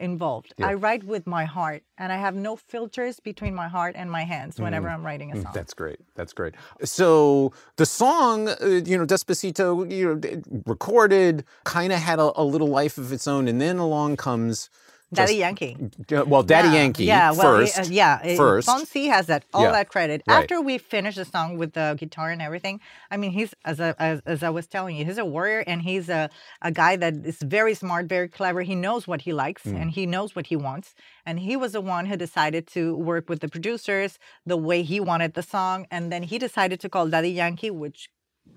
involved. 0.00 0.54
Yeah. 0.56 0.68
I 0.68 0.74
write 0.74 1.04
with 1.04 1.26
my 1.26 1.44
heart 1.44 1.82
and 1.98 2.12
I 2.12 2.16
have 2.16 2.34
no 2.34 2.56
filters 2.56 3.20
between 3.20 3.54
my 3.54 3.68
heart 3.68 3.94
and 3.96 4.10
my 4.10 4.24
hands 4.24 4.58
whenever 4.58 4.88
I'm 4.88 5.04
writing 5.04 5.30
a 5.30 5.36
Mm, 5.36 5.42
song. 5.42 5.52
That's 5.54 5.74
great. 5.74 6.00
That's 6.16 6.32
great. 6.32 6.54
So 6.82 7.52
the 7.76 7.86
song, 7.86 8.48
uh, 8.48 8.56
you 8.84 8.96
know, 8.98 9.06
Despacito, 9.06 9.90
you 9.90 10.14
know, 10.16 10.42
recorded, 10.66 11.44
kind 11.64 11.92
of 11.92 12.00
had 12.00 12.18
a, 12.18 12.32
a 12.40 12.44
little 12.44 12.68
life 12.68 12.98
of 12.98 13.12
its 13.12 13.28
own, 13.28 13.46
and 13.46 13.60
then 13.60 13.76
along 13.78 14.16
comes 14.16 14.70
Daddy 15.12 15.34
Yankee. 15.34 15.76
uh, 16.12 16.24
well, 16.24 16.42
Daddy 16.44 16.68
yeah, 16.68 16.74
Yankee 16.74 17.04
Yeah, 17.04 17.32
well, 17.32 17.40
first. 17.42 17.78
uh, 17.80 17.84
yeah. 17.90 18.20
uh, 18.24 18.36
first. 18.36 18.68
Fonsi 18.68 19.08
has 19.08 19.26
that 19.26 19.44
all 19.52 19.62
Yeah, 19.64 19.72
that 19.72 19.88
credit. 19.88 20.22
right. 20.28 20.42
After 20.42 20.60
we 20.60 20.78
finish 20.78 21.16
the 21.16 21.24
song 21.24 21.58
with 21.58 21.72
the 21.72 21.96
guitar 21.98 22.30
and 22.30 22.40
everything, 22.40 22.80
I 23.10 23.16
mean, 23.16 23.32
he's 23.32 23.52
as 23.64 23.80
I, 23.80 23.94
as, 23.98 24.20
as 24.26 24.42
I 24.42 24.50
was 24.50 24.66
telling 24.68 24.94
you, 24.96 25.04
he's 25.04 25.18
a 25.18 25.24
warrior 25.24 25.64
and 25.66 25.82
he's 25.82 26.08
a 26.08 26.30
a 26.62 26.70
guy 26.70 26.94
that 26.96 27.14
is 27.24 27.38
very 27.42 27.74
smart, 27.74 28.06
very 28.06 28.28
clever. 28.28 28.62
He 28.62 28.74
knows 28.76 29.06
what 29.08 29.22
he 29.22 29.32
likes 29.32 29.64
Mm. 29.64 29.80
and 29.82 29.90
he 29.90 30.06
knows 30.06 30.34
what 30.36 30.46
he 30.46 30.56
wants. 30.56 30.94
And 31.26 31.40
he 31.40 31.54
was 31.56 31.72
the 31.72 31.80
one 31.80 32.06
who 32.06 32.16
decided 32.16 32.66
to 32.68 32.94
work 32.96 33.28
with 33.28 33.40
the 33.40 33.48
producers 33.48 34.18
the 34.46 34.56
way 34.56 34.82
he 34.82 35.00
wanted 35.00 35.34
the 35.34 35.42
song, 35.42 35.86
and 35.90 36.10
then 36.12 36.22
he 36.22 36.38
decided 36.38 36.78
to 36.80 36.88
call 36.88 37.08
Daddy 37.08 37.30
Yankee, 37.30 37.70
which. 37.70 38.08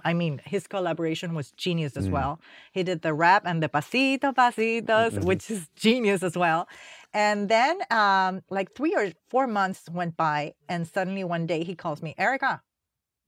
I 0.03 0.13
mean, 0.13 0.41
his 0.45 0.67
collaboration 0.67 1.33
was 1.33 1.51
genius 1.51 1.93
Mm. 1.93 1.97
as 1.97 2.09
well. 2.09 2.39
He 2.71 2.83
did 2.83 3.01
the 3.01 3.13
rap 3.13 3.43
and 3.45 3.62
the 3.63 3.69
pasito 3.69 4.33
pasitos, 4.33 5.12
Mm-hmm. 5.13 5.25
which 5.25 5.50
is 5.51 5.69
genius 5.75 6.23
as 6.23 6.35
well. 6.38 6.67
And 7.13 7.47
then, 7.50 7.79
um, 7.91 8.41
like 8.50 8.73
three 8.75 8.95
or 8.95 9.12
four 9.29 9.45
months 9.47 9.89
went 9.89 10.17
by, 10.17 10.53
and 10.67 10.88
suddenly 10.88 11.23
one 11.23 11.45
day 11.45 11.63
he 11.63 11.75
calls 11.75 12.01
me, 12.01 12.15
Erika, 12.17 12.62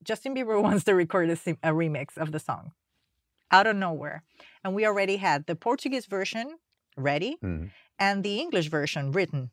Justin 0.04 0.34
Bieber 0.36 0.62
wants 0.68 0.84
to 0.86 0.94
record 0.96 1.30
a, 1.30 1.36
sim- 1.36 1.58
a 1.64 1.70
remix 1.72 2.18
of 2.18 2.32
the 2.32 2.40
song 2.40 2.72
out 3.52 3.68
of 3.68 3.76
nowhere. 3.76 4.24
And 4.64 4.74
we 4.74 4.86
already 4.86 5.18
had 5.18 5.46
the 5.46 5.56
Portuguese 5.56 6.08
version 6.08 6.56
ready 6.98 7.38
Mhm. 7.44 7.72
and 8.00 8.24
the 8.24 8.40
English 8.40 8.68
version 8.70 9.12
written. 9.12 9.52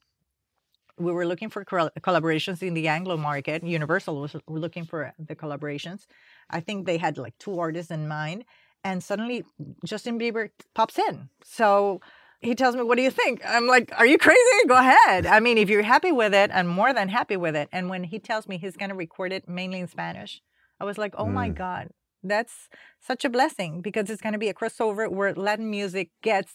We 1.02 1.12
were 1.12 1.26
looking 1.26 1.50
for 1.50 1.64
collaborations 1.64 2.62
in 2.62 2.74
the 2.74 2.88
Anglo 2.88 3.16
market. 3.16 3.62
Universal 3.64 4.20
was 4.20 4.36
looking 4.46 4.84
for 4.84 5.12
the 5.18 5.34
collaborations. 5.34 6.06
I 6.50 6.60
think 6.60 6.86
they 6.86 6.98
had 6.98 7.18
like 7.18 7.36
two 7.38 7.58
artists 7.58 7.90
in 7.90 8.08
mind. 8.08 8.44
And 8.84 9.02
suddenly 9.02 9.44
Justin 9.84 10.18
Bieber 10.18 10.50
pops 10.74 10.98
in. 10.98 11.28
So 11.44 12.00
he 12.40 12.54
tells 12.54 12.74
me, 12.76 12.82
What 12.82 12.96
do 12.96 13.02
you 13.02 13.10
think? 13.10 13.42
I'm 13.46 13.66
like, 13.66 13.92
Are 13.98 14.06
you 14.06 14.18
crazy? 14.18 14.58
Go 14.68 14.76
ahead. 14.76 15.26
I 15.26 15.40
mean, 15.40 15.58
if 15.58 15.68
you're 15.68 15.82
happy 15.82 16.12
with 16.12 16.34
it, 16.34 16.50
I'm 16.52 16.66
more 16.66 16.92
than 16.92 17.08
happy 17.08 17.36
with 17.36 17.54
it. 17.56 17.68
And 17.72 17.88
when 17.88 18.04
he 18.04 18.18
tells 18.18 18.48
me 18.48 18.58
he's 18.58 18.76
going 18.76 18.90
to 18.90 18.96
record 18.96 19.32
it 19.32 19.48
mainly 19.48 19.80
in 19.80 19.88
Spanish, 19.88 20.42
I 20.80 20.84
was 20.84 20.98
like, 20.98 21.14
Oh 21.16 21.28
my 21.28 21.48
Mm. 21.50 21.54
God, 21.54 21.88
that's 22.24 22.68
such 23.00 23.24
a 23.24 23.30
blessing 23.30 23.80
because 23.82 24.10
it's 24.10 24.22
going 24.22 24.32
to 24.32 24.38
be 24.38 24.48
a 24.48 24.54
crossover 24.54 25.10
where 25.10 25.34
Latin 25.34 25.70
music 25.70 26.10
gets 26.22 26.54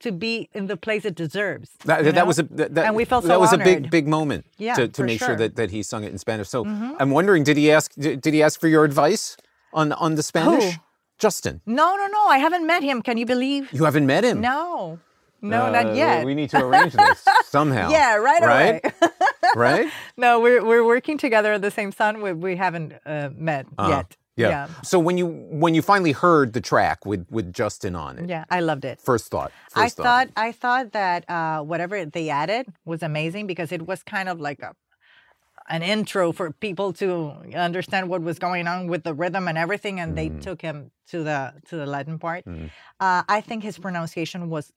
to 0.00 0.12
be 0.12 0.48
in 0.52 0.66
the 0.66 0.76
place 0.76 1.04
it 1.04 1.14
deserves. 1.14 1.70
That, 1.84 2.04
that 2.04 2.14
know? 2.14 2.24
was 2.26 2.38
a 2.38 2.42
that, 2.44 2.78
And 2.86 2.94
we 2.94 3.04
felt 3.04 3.24
so 3.24 3.28
that 3.28 3.40
was 3.40 3.52
a 3.52 3.58
big 3.58 3.90
big 3.90 4.06
moment 4.06 4.44
Yeah, 4.58 4.74
to, 4.76 4.88
to 4.88 5.02
make 5.04 5.18
sure. 5.18 5.28
sure. 5.28 5.36
that, 5.36 5.56
that 5.56 5.70
he 5.70 5.82
sung 5.82 6.04
it 6.04 6.12
in 6.12 6.18
Spanish. 6.18 6.48
So 6.48 6.64
Mhm. 6.64 6.96
I'm 7.00 7.10
wondering, 7.10 7.44
did 7.44 7.56
he 7.56 7.72
ask 7.72 7.92
did, 7.94 8.20
did 8.20 8.34
he 8.34 8.42
ask 8.42 8.60
for 8.60 8.68
your 8.68 8.84
advice 8.84 9.36
on 9.72 9.92
on 9.92 10.14
the 10.16 10.22
Spanish? 10.22 10.64
Who? 10.74 10.80
Justin, 11.18 11.62
No, 11.64 11.96
no, 11.96 12.06
no. 12.08 12.22
I 12.28 12.38
haven't 12.38 12.66
met 12.66 12.82
him. 12.82 13.00
Can 13.00 13.16
you 13.16 13.24
believe? 13.26 13.72
you 13.72 13.84
haven't 13.84 14.04
met 14.06 14.22
him. 14.22 14.40
No, 14.42 14.98
no, 15.40 15.60
Uh, 15.66 15.70
not 15.70 15.94
yet. 15.96 16.26
We 16.26 16.34
need 16.34 16.50
to 16.50 16.58
arrange 16.66 16.92
this 16.92 17.24
somehow. 17.56 17.88
yeah, 17.90 18.16
right, 18.16 18.42
Right? 18.42 18.80
away. 18.84 19.10
Right? 19.56 19.86
no, 20.24 20.40
we're 20.44 20.62
we're 20.62 20.84
working 20.84 21.16
together 21.18 21.50
at 21.54 21.62
the 21.62 21.70
same 21.70 21.90
sun. 21.92 22.20
We 22.24 22.32
we 22.34 22.56
haven't 22.56 22.92
uh, 23.06 23.30
met 23.50 23.64
Uh, 23.78 23.88
yet. 23.96 24.16
Yeah. 24.36 24.68
So 24.82 24.98
when 24.98 25.16
you 25.18 25.26
when 25.62 25.74
you 25.74 25.82
finally 25.82 26.12
heard 26.12 26.52
the 26.52 26.60
track 26.60 27.06
with 27.06 27.26
with 27.30 27.52
Justin 27.52 27.94
on 27.96 28.18
it, 28.18 28.28
yeah, 28.28 28.44
I 28.50 28.60
loved 28.60 28.84
it. 28.84 29.00
first 29.00 29.30
thought. 29.30 29.50
First 29.70 29.76
I 29.76 29.88
thought. 29.88 30.04
thought 30.04 30.28
I 30.46 30.52
thought 30.52 30.92
that 30.92 31.28
uh, 31.30 31.62
whatever 31.62 32.04
they 32.04 32.28
added 32.28 32.66
was 32.84 33.02
amazing 33.02 33.46
because 33.46 33.72
it 33.72 33.86
was 33.86 34.02
kind 34.02 34.28
of 34.28 34.38
like 34.40 34.60
a 34.62 34.74
an 35.68 35.82
intro 35.82 36.30
for 36.32 36.52
people 36.52 36.92
to 36.92 37.32
understand 37.56 38.08
what 38.08 38.22
was 38.22 38.38
going 38.38 38.68
on 38.68 38.86
with 38.86 39.02
the 39.02 39.12
rhythm 39.14 39.48
and 39.48 39.58
everything, 39.58 39.98
and 39.98 40.16
they 40.16 40.28
Mm. 40.28 40.40
took 40.40 40.62
him 40.62 40.90
to 41.10 41.24
the 41.24 41.54
to 41.68 41.76
the 41.76 41.86
Latin 41.86 42.18
part. 42.18 42.44
Mm. 42.44 42.70
Uh, 43.00 43.22
I 43.28 43.40
think 43.40 43.64
his 43.64 43.76
pronunciation 43.78 44.48
was 44.48 44.72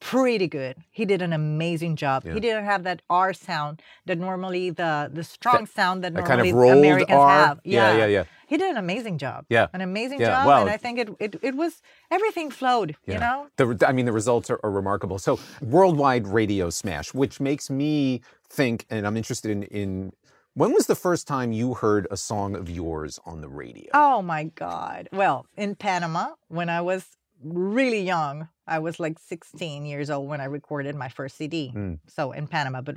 pretty 0.00 0.46
good. 0.48 0.76
He 0.90 1.04
did 1.04 1.20
an 1.20 1.32
amazing 1.32 1.96
job. 1.96 2.22
Yeah. 2.24 2.32
He 2.34 2.40
didn't 2.40 2.64
have 2.64 2.84
that 2.84 3.02
R 3.10 3.32
sound 3.34 3.82
that 4.06 4.18
normally 4.18 4.70
the 4.70 5.10
the 5.12 5.24
strong 5.24 5.66
sound 5.66 6.04
that 6.04 6.14
That 6.14 6.24
kind 6.24 6.40
normally 6.42 6.70
of 6.70 6.78
Americans 6.78 7.18
R. 7.18 7.28
have. 7.46 7.60
Yeah, 7.64 7.96
yeah, 7.96 8.06
yeah. 8.06 8.24
He 8.50 8.56
did 8.56 8.70
an 8.70 8.76
amazing 8.76 9.18
job. 9.18 9.46
Yeah. 9.48 9.68
An 9.72 9.80
amazing 9.80 10.20
Yeah, 10.20 10.44
job. 10.44 10.62
and 10.62 10.70
I 10.70 10.76
think 10.76 10.98
it, 10.98 11.08
it 11.20 11.36
it 11.40 11.54
was 11.54 11.80
everything 12.10 12.50
flowed, 12.50 12.96
you 13.06 13.18
know? 13.18 13.46
the, 13.56 13.84
I 13.86 13.92
mean, 13.92 14.06
the 14.06 14.12
results 14.12 14.50
are, 14.50 14.60
are 14.64 14.70
remarkable. 14.70 15.18
So, 15.18 15.38
worldwide 15.62 16.26
radio 16.26 16.68
smash, 16.68 17.14
which 17.14 17.38
makes 17.40 17.70
me 17.70 18.20
think, 18.48 18.86
and 18.90 19.06
I'm 19.06 19.16
interested 19.16 19.52
in, 19.52 19.62
in 19.62 20.12
when 20.54 20.72
was 20.72 20.86
the 20.86 20.96
first 20.96 21.28
time 21.28 21.52
you 21.52 21.74
heard 21.74 22.08
a 22.10 22.16
song 22.16 22.56
of 22.56 22.68
yours 22.68 23.20
on 23.24 23.40
the 23.40 23.48
radio? 23.48 23.88
Oh 23.94 24.20
my 24.20 24.44
God. 24.44 25.08
Well, 25.12 25.46
in 25.56 25.76
Panama, 25.76 26.34
when 26.48 26.68
I 26.68 26.80
was 26.80 27.06
really 27.42 28.02
young. 28.02 28.48
I 28.66 28.78
was 28.78 29.00
like 29.00 29.18
16 29.18 29.86
years 29.86 30.10
old 30.10 30.28
when 30.28 30.40
I 30.40 30.44
recorded 30.44 30.94
my 30.94 31.08
first 31.08 31.36
CD. 31.36 31.72
Mm. 31.74 31.98
So 32.06 32.32
in 32.32 32.46
Panama, 32.46 32.82
but 32.82 32.96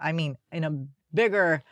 I 0.00 0.12
mean, 0.12 0.36
in 0.50 0.64
a 0.64 0.70
bigger 1.14 1.62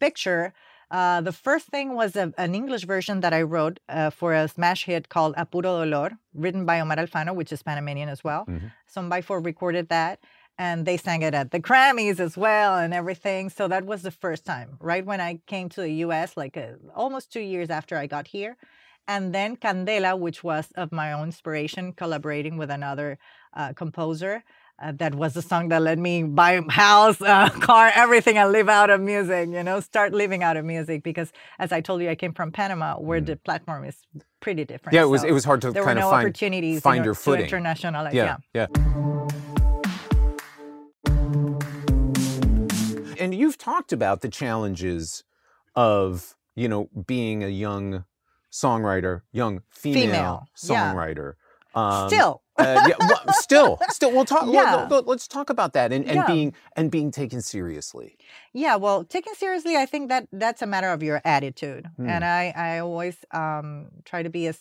picture, 0.00 0.52
uh, 0.90 1.20
the 1.20 1.32
first 1.32 1.66
thing 1.66 1.94
was 1.94 2.14
a, 2.16 2.32
an 2.38 2.54
English 2.54 2.84
version 2.84 3.20
that 3.20 3.32
I 3.32 3.42
wrote 3.42 3.80
uh, 3.88 4.10
for 4.10 4.32
a 4.34 4.46
smash 4.48 4.84
hit 4.84 5.08
called 5.08 5.34
A 5.36 5.44
Puro 5.44 5.84
Dolor, 5.84 6.10
written 6.34 6.64
by 6.64 6.80
Omar 6.80 6.96
Alfanno, 6.96 7.34
which 7.34 7.52
is 7.52 7.62
Panamanian 7.62 8.08
as 8.08 8.22
well. 8.22 8.46
Mhm. 8.46 8.70
Son 8.86 9.08
by 9.08 9.20
Four 9.20 9.40
recorded 9.40 9.88
that, 9.88 10.20
and 10.58 10.86
they 10.86 10.96
sang 10.96 11.22
it 11.22 11.34
at 11.34 11.50
the 11.50 11.60
Grammys 11.60 12.20
as 12.20 12.36
well 12.36 12.76
and 12.78 12.94
everything. 12.94 13.50
So 13.50 13.66
that 13.68 13.84
was 13.84 14.02
the 14.02 14.10
first 14.12 14.46
time, 14.46 14.76
right 14.80 15.04
when 15.04 15.20
I 15.20 15.40
came 15.46 15.68
to 15.70 15.80
the 15.80 15.92
U.S., 16.06 16.36
like 16.36 16.56
uh, 16.56 16.74
almost 16.94 17.32
two 17.32 17.40
years 17.40 17.68
after 17.68 17.96
I 17.96 18.06
got 18.06 18.28
here. 18.28 18.56
And 19.08 19.32
then 19.32 19.56
Candela, 19.56 20.18
which 20.18 20.42
was 20.42 20.72
of 20.76 20.90
my 20.92 21.12
own 21.12 21.26
inspiration, 21.26 21.92
collaborating 21.92 22.56
with 22.56 22.70
another 22.70 23.18
uh, 23.54 23.72
composer. 23.72 24.42
Uh, 24.78 24.92
that 24.92 25.14
was 25.14 25.32
the 25.32 25.40
song 25.40 25.68
that 25.68 25.80
let 25.80 25.98
me 25.98 26.22
buy 26.22 26.52
a 26.52 26.70
house, 26.70 27.18
uh, 27.22 27.48
car, 27.60 27.90
everything, 27.94 28.36
and 28.36 28.52
live 28.52 28.68
out 28.68 28.90
of 28.90 29.00
music. 29.00 29.48
You 29.48 29.62
know, 29.62 29.80
start 29.80 30.12
living 30.12 30.42
out 30.42 30.58
of 30.58 30.66
music 30.66 31.02
because, 31.02 31.32
as 31.58 31.72
I 31.72 31.80
told 31.80 32.02
you, 32.02 32.10
I 32.10 32.14
came 32.14 32.34
from 32.34 32.52
Panama, 32.52 32.96
where 32.96 33.22
the 33.22 33.36
platform 33.36 33.84
is 33.86 33.96
pretty 34.40 34.66
different. 34.66 34.92
Mm. 34.92 34.96
Yeah, 34.96 35.02
it 35.04 35.08
was 35.08 35.22
So 35.22 35.28
it 35.28 35.32
was 35.32 35.44
hard 35.46 35.62
to 35.62 35.70
there 35.72 35.82
kind 35.82 35.96
were 35.98 36.02
of 36.04 36.08
no 36.08 36.10
find 36.10 36.26
opportunities 36.26 36.82
find 36.82 36.98
in 36.98 37.04
your 37.04 37.14
footing. 37.14 37.46
to 37.48 37.56
internationalize. 37.56 38.12
yeah, 38.12 38.36
Yeah. 38.52 38.66
yeah. 38.76 38.82
And 43.18 43.34
you've 43.34 43.56
talked 43.56 43.92
about 43.94 44.20
the 44.20 44.28
challenges 44.28 45.24
of, 45.74 46.34
you 46.54 46.68
know, 46.68 46.90
being 47.06 47.42
a 47.42 47.48
young 47.48 48.04
songwriter, 48.52 49.22
young 49.32 49.62
female, 49.70 50.02
Female, 50.04 50.48
yeah. 50.68 50.92
songwriter. 50.92 51.32
Um, 51.74 52.08
Still, 52.10 52.42
uh, 52.58 52.84
yeah, 52.86 52.94
well, 52.98 53.20
still, 53.32 53.80
still, 53.88 54.12
we'll 54.12 54.24
talk. 54.24 54.46
Yeah. 54.50 54.86
Let, 54.90 55.08
us 55.08 55.28
talk 55.28 55.50
about 55.50 55.72
that 55.74 55.92
and, 55.92 56.04
and 56.06 56.16
Yeah. 56.16 56.26
being 56.26 56.54
and 56.76 56.90
being 56.90 57.10
taken 57.10 57.42
seriously. 57.42 58.16
Yeah, 58.52 58.76
well, 58.76 59.04
taken 59.04 59.34
seriously, 59.34 59.76
I 59.76 59.86
think 59.86 60.08
that 60.08 60.28
that's 60.32 60.62
a 60.62 60.66
matter 60.66 60.90
of 60.90 61.02
your 61.02 61.20
attitude, 61.24 61.86
Hmm. 61.96 62.08
and 62.08 62.24
I 62.24 62.52
I 62.56 62.78
always 62.78 63.16
um 63.32 63.88
try 64.04 64.22
to 64.22 64.30
be 64.30 64.46
as 64.46 64.58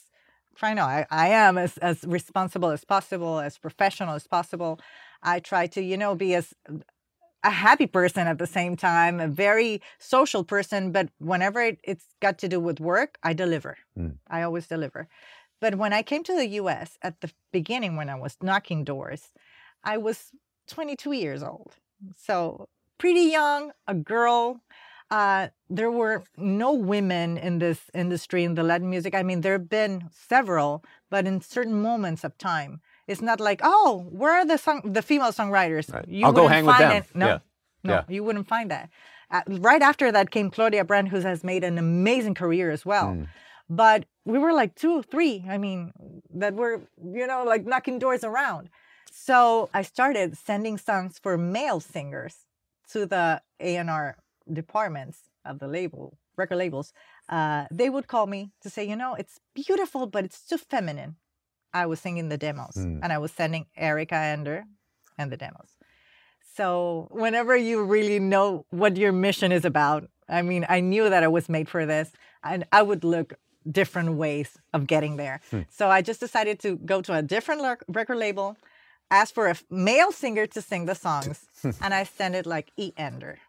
try 0.56 0.74
no 0.74 0.84
I, 0.84 1.06
I 1.10 1.28
am 1.30 1.58
as 1.58 1.78
as 1.78 2.04
responsible 2.04 2.70
as 2.70 2.84
possible, 2.84 3.40
as 3.40 3.58
professional 3.58 4.16
as 4.16 4.28
possible. 4.28 4.80
I 5.24 5.40
try 5.40 5.68
to 5.68 5.82
you 5.82 5.98
know 5.98 6.16
be 6.16 6.36
as 6.36 6.54
a 7.44 7.52
happy 7.52 7.86
person 7.86 8.28
at 8.28 8.40
the 8.40 8.48
same 8.48 8.76
time, 8.76 9.20
a 9.20 9.28
very 9.28 9.82
social 10.00 10.44
person, 10.44 10.92
but 10.92 11.10
whenever 11.20 11.62
it, 11.62 11.80
it's 11.84 12.06
got 12.20 12.40
to 12.40 12.48
do 12.48 12.60
with 12.60 12.80
work, 12.80 13.18
I 13.24 13.34
deliver. 13.34 13.78
Hmm. 13.96 14.14
I 14.28 14.42
always 14.42 14.68
deliver. 14.68 15.08
But 15.62 15.76
when 15.76 15.94
I 15.94 16.02
came 16.04 16.24
to 16.24 16.36
the 16.36 16.48
US 16.62 16.98
at 17.02 17.22
the 17.22 17.32
beginning, 17.52 17.96
when 17.96 18.10
I 18.10 18.16
was 18.16 18.38
knocking 18.42 18.84
doors, 18.84 19.34
I 19.84 19.98
was 19.98 20.32
22 20.68 21.12
years 21.14 21.44
old. 21.44 21.76
So 22.18 22.68
pretty 22.98 23.22
young, 23.32 23.72
a 23.88 23.94
girl. 23.94 24.62
Uh, 25.12 25.50
there 25.70 25.92
were 25.92 26.24
no 26.36 26.74
women 26.74 27.38
in 27.38 27.60
this 27.60 27.80
industry 27.94 28.44
in 28.44 28.56
the 28.56 28.64
Latin 28.64 28.90
music. 28.90 29.14
I 29.14 29.22
mean, 29.24 29.42
there 29.42 29.54
have 29.54 29.70
been 29.70 30.10
several, 30.12 30.84
but 31.12 31.28
in 31.28 31.42
certain 31.42 31.80
moments 31.82 32.24
of 32.24 32.38
time, 32.40 32.82
it's 33.08 33.22
not 33.22 33.40
like, 33.40 33.62
oh, 33.64 34.08
where 34.10 34.34
are 34.34 34.46
the 34.46 34.58
song, 34.58 34.82
the 34.84 35.04
female 35.04 35.32
songwriters? 35.32 35.94
Right. 35.94 36.08
You 36.08 36.26
I'll 36.26 36.34
go 36.34 36.48
hang 36.48 36.66
with 36.66 36.76
find 36.76 36.92
them. 36.92 37.04
it- 37.04 37.16
No, 37.16 37.28
Yeah. 37.28 37.38
no, 37.84 37.94
Yeah. 37.94 38.04
you 38.10 38.24
wouldn't 38.24 38.48
find 38.48 38.72
that. 38.72 38.90
Uh, 39.30 39.42
right 39.48 39.82
after 39.82 40.12
that 40.12 40.32
came 40.32 40.50
Claudia 40.50 40.84
Brant, 40.84 41.10
who 41.10 41.20
has 41.20 41.44
made 41.44 41.64
an 41.64 41.78
amazing 41.78 42.34
career 42.34 42.72
as 42.72 42.84
well. 42.86 43.10
Mm. 43.10 43.28
But 43.70 44.06
we 44.26 44.38
were 44.40 44.54
like 44.54 44.76
two, 44.76 45.02
three. 45.04 45.46
I 45.50 45.58
mean, 45.58 45.92
that 46.34 46.54
were 46.56 46.82
you 47.04 47.28
know 47.28 47.44
like 47.44 47.66
knocking 47.66 48.00
doors 48.00 48.24
around. 48.24 48.70
So 49.12 49.70
I 49.74 49.82
started 49.82 50.38
sending 50.38 50.78
songs 50.78 51.20
for 51.22 51.38
male 51.38 51.80
singers 51.80 52.36
to 52.92 53.06
the 53.06 53.42
A 53.60 53.76
and 53.78 53.90
R 53.90 54.18
departments 54.52 55.20
of 55.46 55.60
the 55.60 55.68
label, 55.68 56.18
record 56.38 56.58
labels. 56.58 56.94
Uh, 57.30 57.66
they 57.72 57.90
would 57.90 58.08
call 58.08 58.28
me 58.28 58.52
to 58.62 58.70
say, 58.70 58.84
you 58.88 58.96
know, 58.96 59.16
it's 59.16 59.40
beautiful, 59.56 60.06
but 60.06 60.26
it's 60.26 60.42
too 60.46 60.58
feminine. 60.58 61.16
I 61.74 61.86
was 61.88 62.00
singing 62.00 62.30
the 62.30 62.38
demos, 62.38 62.76
Mm. 62.78 63.00
and 63.04 63.12
I 63.12 63.18
was 63.18 63.32
sending 63.32 63.66
Erika 63.76 64.16
Ender 64.16 64.66
and 65.18 65.32
the 65.32 65.38
demos. 65.38 65.72
So 66.56 67.08
whenever 67.12 67.56
you 67.56 67.84
really 67.84 68.20
know 68.20 68.66
what 68.70 68.96
your 68.98 69.12
mission 69.12 69.52
is 69.52 69.66
about, 69.66 70.08
I 70.30 70.42
mean, 70.42 70.66
I 70.70 70.80
knew 70.80 71.10
that 71.10 71.24
I 71.24 71.28
was 71.28 71.50
made 71.50 71.68
for 71.68 71.86
this, 71.86 72.12
and 72.44 72.66
I 72.72 72.82
would 72.82 73.04
look 73.04 73.34
different 73.70 74.14
ways 74.14 74.58
of 74.74 74.86
getting 74.88 75.18
there. 75.18 75.40
Hmm. 75.52 75.62
So 75.70 75.90
I 75.90 76.02
just 76.02 76.20
decided 76.20 76.60
to 76.60 76.78
go 76.78 77.02
to 77.02 77.14
a 77.14 77.22
different 77.22 77.62
ler- 77.62 77.80
record 77.88 78.18
label, 78.18 78.58
ask 79.10 79.34
for 79.34 79.48
a 79.48 79.52
f- 79.52 79.64
male 79.70 80.12
singer 80.12 80.46
to 80.48 80.62
sing 80.62 80.86
the 80.86 80.96
songs, 80.96 81.46
and 81.82 81.94
I 81.94 82.04
sent 82.04 82.36
it 82.36 82.46
like 82.46 82.72
E 82.78 82.92
Ender. 82.98 83.40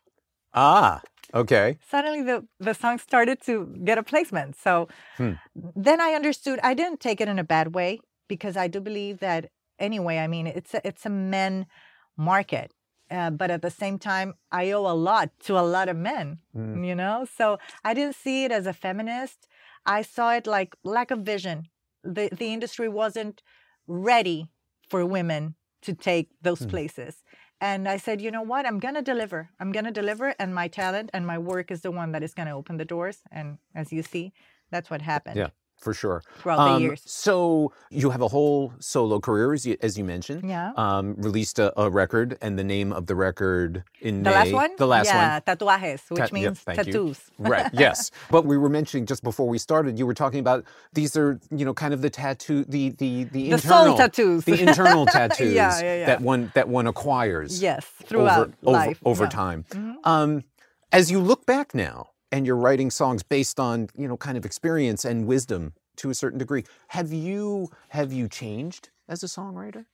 Ah, 0.55 1.01
okay. 1.35 1.79
Suddenly, 1.91 2.23
the 2.23 2.47
the 2.59 2.75
song 2.75 2.99
started 2.99 3.41
to 3.43 3.67
get 3.85 3.99
a 3.99 4.03
placement. 4.03 4.57
So 4.57 4.89
Hmm. 5.19 5.33
then 5.55 6.01
I 6.01 6.15
understood. 6.15 6.59
I 6.63 6.75
didn't 6.75 7.01
take 7.01 7.21
it 7.21 7.29
in 7.29 7.39
a 7.39 7.45
bad 7.45 7.75
way 7.75 8.01
because 8.29 8.57
I 8.57 8.69
do 8.69 8.81
believe 8.81 9.19
that 9.21 9.51
anyway. 9.79 10.19
I 10.19 10.27
mean, 10.29 10.47
it's 10.47 10.73
a, 10.75 10.81
it's 10.87 11.05
a 11.07 11.11
men 11.11 11.67
market. 12.17 12.73
Uh, 13.09 13.31
but 13.31 13.51
at 13.53 13.63
the 13.63 13.71
same 13.71 13.99
time, 14.01 14.35
I 14.51 14.73
owe 14.73 14.87
a 14.87 14.97
lot 14.97 15.31
to 15.45 15.57
a 15.59 15.63
lot 15.63 15.89
of 15.89 15.97
men, 15.97 16.39
Mm. 16.57 16.85
you 16.89 16.95
know? 16.95 17.25
So 17.39 17.59
I 17.85 17.95
didn't 17.95 18.17
see 18.17 18.45
it 18.45 18.51
as 18.51 18.67
a 18.67 18.73
feminist. 18.73 19.47
I 19.87 20.03
saw 20.03 20.33
it 20.35 20.47
like 20.47 20.77
lack 20.85 21.11
of 21.11 21.21
vision. 21.21 21.69
The, 22.05 22.29
the 22.33 22.53
industry 22.53 22.89
wasn't 22.89 23.43
ready 23.87 24.49
for 24.89 25.05
women 25.07 25.55
to 25.83 25.95
take 25.95 26.31
those 26.43 26.67
Mm. 26.67 26.71
places. 26.71 27.23
And 27.61 27.89
I 27.89 27.97
said, 27.97 28.21
you 28.21 28.31
know 28.31 28.43
what? 28.43 28.67
I'm 28.67 28.79
going 28.79 28.95
to 28.95 29.03
deliver. 29.03 29.51
I'm 29.61 29.73
going 29.73 29.85
to 29.87 29.91
deliver. 29.93 30.35
And 30.39 30.55
my 30.55 30.69
talent 30.69 31.11
and 31.15 31.27
my 31.27 31.39
work 31.39 31.71
is 31.71 31.81
the 31.83 31.91
one 31.91 32.13
that 32.13 32.23
is 32.23 32.35
going 32.35 32.49
to 32.49 32.55
open 32.55 32.77
the 32.77 32.85
doors. 32.85 33.21
And 33.31 33.59
as 33.75 33.93
you 33.93 34.03
see, 34.03 34.33
that's 34.71 34.91
what 34.91 35.03
happened 35.03 35.37
Yeah, 35.37 35.51
for 35.77 35.93
sure. 35.95 36.23
throughout 36.41 36.59
Um, 36.59 36.75
the 36.75 36.81
years. 36.89 37.03
So 37.07 37.73
you 37.91 38.11
have 38.11 38.23
a 38.23 38.29
whole 38.29 38.73
solo 38.81 39.21
career, 39.21 39.53
as 39.53 39.65
you, 39.67 39.77
as 39.83 39.97
you 39.99 40.05
mentioned. 40.05 40.49
Yeah. 40.49 40.73
Um, 40.77 41.15
released 41.17 41.59
a, 41.59 41.79
a 41.81 41.91
record, 41.91 42.39
and 42.41 42.59
the 42.59 42.65
name 42.65 42.93
of 42.93 43.07
the 43.07 43.15
record 43.15 43.85
in 44.01 44.23
The 44.23 44.31
May. 44.31 44.37
last 44.37 44.53
one? 44.53 44.71
The 44.79 44.87
last 44.87 45.07
yeah, 45.07 45.17
one. 45.17 45.43
Yeah, 45.47 45.55
tatuajes, 45.55 46.11
which 46.11 46.19
Ta- 46.19 46.27
yeah, 46.37 46.49
means 46.49 46.65
you. 46.67 46.75
tattoos. 46.75 47.19
right 47.39 47.69
yes 47.85 48.11
but 48.31 48.45
we 48.47 48.57
were 48.57 48.69
mentioning 48.69 49.05
just 49.07 49.23
before 49.23 49.47
we 49.49 49.59
started 49.59 49.99
you 49.99 50.07
were 50.07 50.15
talking 50.15 50.41
about 50.41 50.65
these 50.95 51.17
are 51.17 51.39
you 51.51 51.65
know 51.67 51.75
kind 51.75 51.93
of 51.95 52.01
the 52.03 52.11
tattoo 52.11 52.65
the 52.69 52.91
the 53.03 53.25
the, 53.25 53.43
The 53.49 53.51
internal 53.53 53.97
tattoos. 53.97 54.45
the 54.45 54.61
internal 54.69 55.05
tattoos 55.17 55.53
Yeah, 55.53 55.79
yeah, 55.81 55.97
yeah. 56.01 56.07
that 56.07 56.21
one 56.23 56.51
that 56.55 56.69
one 56.69 56.87
acquires 56.87 57.63
Yes, 57.63 57.85
throughout 58.09 58.49
over, 58.65 58.79
life. 58.79 58.99
over, 59.05 59.11
over 59.23 59.25
yeah. 59.25 59.29
time 59.43 59.65
Mhm. 59.71 59.95
um 60.05 60.45
as 60.93 61.11
you 61.11 61.21
look 61.21 61.45
back 61.47 61.75
now 61.75 62.09
and 62.37 62.47
you're 62.47 62.55
writing 62.55 62.91
songs 62.91 63.23
based 63.23 63.59
on 63.59 63.89
you 63.97 64.07
know 64.07 64.17
kind 64.19 64.37
of 64.37 64.45
experience 64.45 65.05
and 65.07 65.27
wisdom 65.27 65.73
to 65.97 66.11
a 66.11 66.15
certain 66.15 66.39
degree 66.39 66.65
have 66.89 67.11
you 67.11 67.71
have 67.89 68.13
you 68.13 68.29
changed 68.29 68.91
as 69.09 69.23
a 69.23 69.27
songwriter 69.27 69.87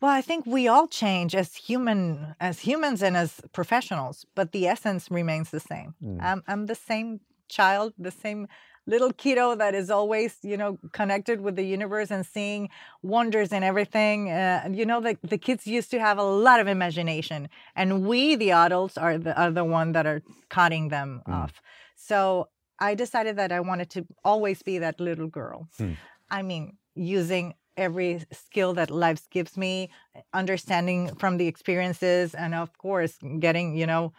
Well, 0.00 0.10
I 0.20 0.22
think 0.28 0.46
we 0.46 0.62
all 0.72 0.88
change 0.88 1.32
as 1.42 1.48
human 1.68 2.34
as 2.40 2.56
humans 2.68 3.02
and 3.06 3.16
as 3.16 3.30
professionals, 3.52 4.16
but 4.38 4.50
the 4.50 4.66
essence 4.74 5.02
remains 5.10 5.48
the 5.50 5.60
same. 5.72 5.94
Mm. 6.02 6.18
I'm 6.28 6.40
I'm 6.50 6.66
the 6.66 6.80
same 6.90 7.20
child, 7.48 7.92
the 8.08 8.10
same 8.24 8.48
little 8.86 9.12
kiddo 9.12 9.54
that 9.54 9.74
is 9.74 9.90
always, 9.90 10.36
you 10.42 10.56
know, 10.56 10.78
connected 10.92 11.40
with 11.40 11.56
the 11.56 11.64
universe 11.64 12.10
and 12.10 12.26
seeing 12.26 12.68
wonders 13.02 13.52
and 13.52 13.64
everything. 13.64 14.30
Uh, 14.30 14.68
you 14.72 14.84
know, 14.84 15.00
the, 15.00 15.16
the 15.22 15.38
kids 15.38 15.66
used 15.66 15.90
to 15.92 16.00
have 16.00 16.18
a 16.18 16.22
lot 16.22 16.60
of 16.60 16.66
imagination, 16.66 17.48
and 17.76 18.06
we, 18.06 18.34
the 18.36 18.50
adults, 18.50 18.98
are 18.98 19.18
the 19.18 19.38
are 19.40 19.50
the 19.50 19.64
one 19.64 19.92
that 19.92 20.06
are 20.06 20.22
cutting 20.48 20.88
them 20.88 21.22
Mm. 21.26 21.34
off. 21.34 21.62
So 21.96 22.48
I 22.78 22.94
decided 22.94 23.36
that 23.36 23.52
I 23.52 23.60
wanted 23.60 23.90
to 23.90 24.06
always 24.24 24.62
be 24.62 24.78
that 24.78 24.98
little 24.98 25.28
girl. 25.28 25.68
Mm. 25.78 25.96
I 26.30 26.42
mean, 26.42 26.76
using 26.94 27.54
every 27.76 28.24
skill 28.32 28.74
that 28.74 28.90
life 28.90 29.28
gives 29.30 29.56
me, 29.56 29.90
understanding 30.32 31.14
from 31.14 31.36
the 31.36 31.46
experiences, 31.46 32.34
and 32.34 32.54
of 32.54 32.76
course, 32.78 33.16
getting, 33.38 33.76
you 33.76 33.86
know, 33.86 34.12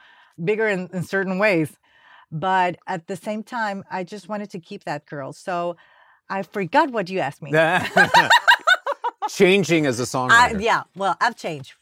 bigger 0.43 0.67
in, 0.67 0.89
in 0.93 1.03
certain 1.03 1.37
ways. 1.37 1.77
But 2.33 2.77
at 2.87 3.05
the 3.07 3.15
same 3.15 3.43
time, 3.43 3.83
I 3.91 4.03
just 4.03 4.27
wanted 4.27 4.49
to 4.49 4.59
keep 4.59 4.83
that 4.85 5.05
girl. 5.05 5.31
So 5.33 5.77
I 6.29 6.41
forgot 6.41 6.91
what 6.91 7.07
you 7.09 7.19
asked 7.19 7.41
me. 7.43 7.51
changing 9.29 9.85
as 9.85 9.99
a 9.99 10.03
songwriter 10.13 10.61
yeah, 10.61 10.83
well, 10.95 11.15
I've 11.21 11.35
changed 11.35 11.73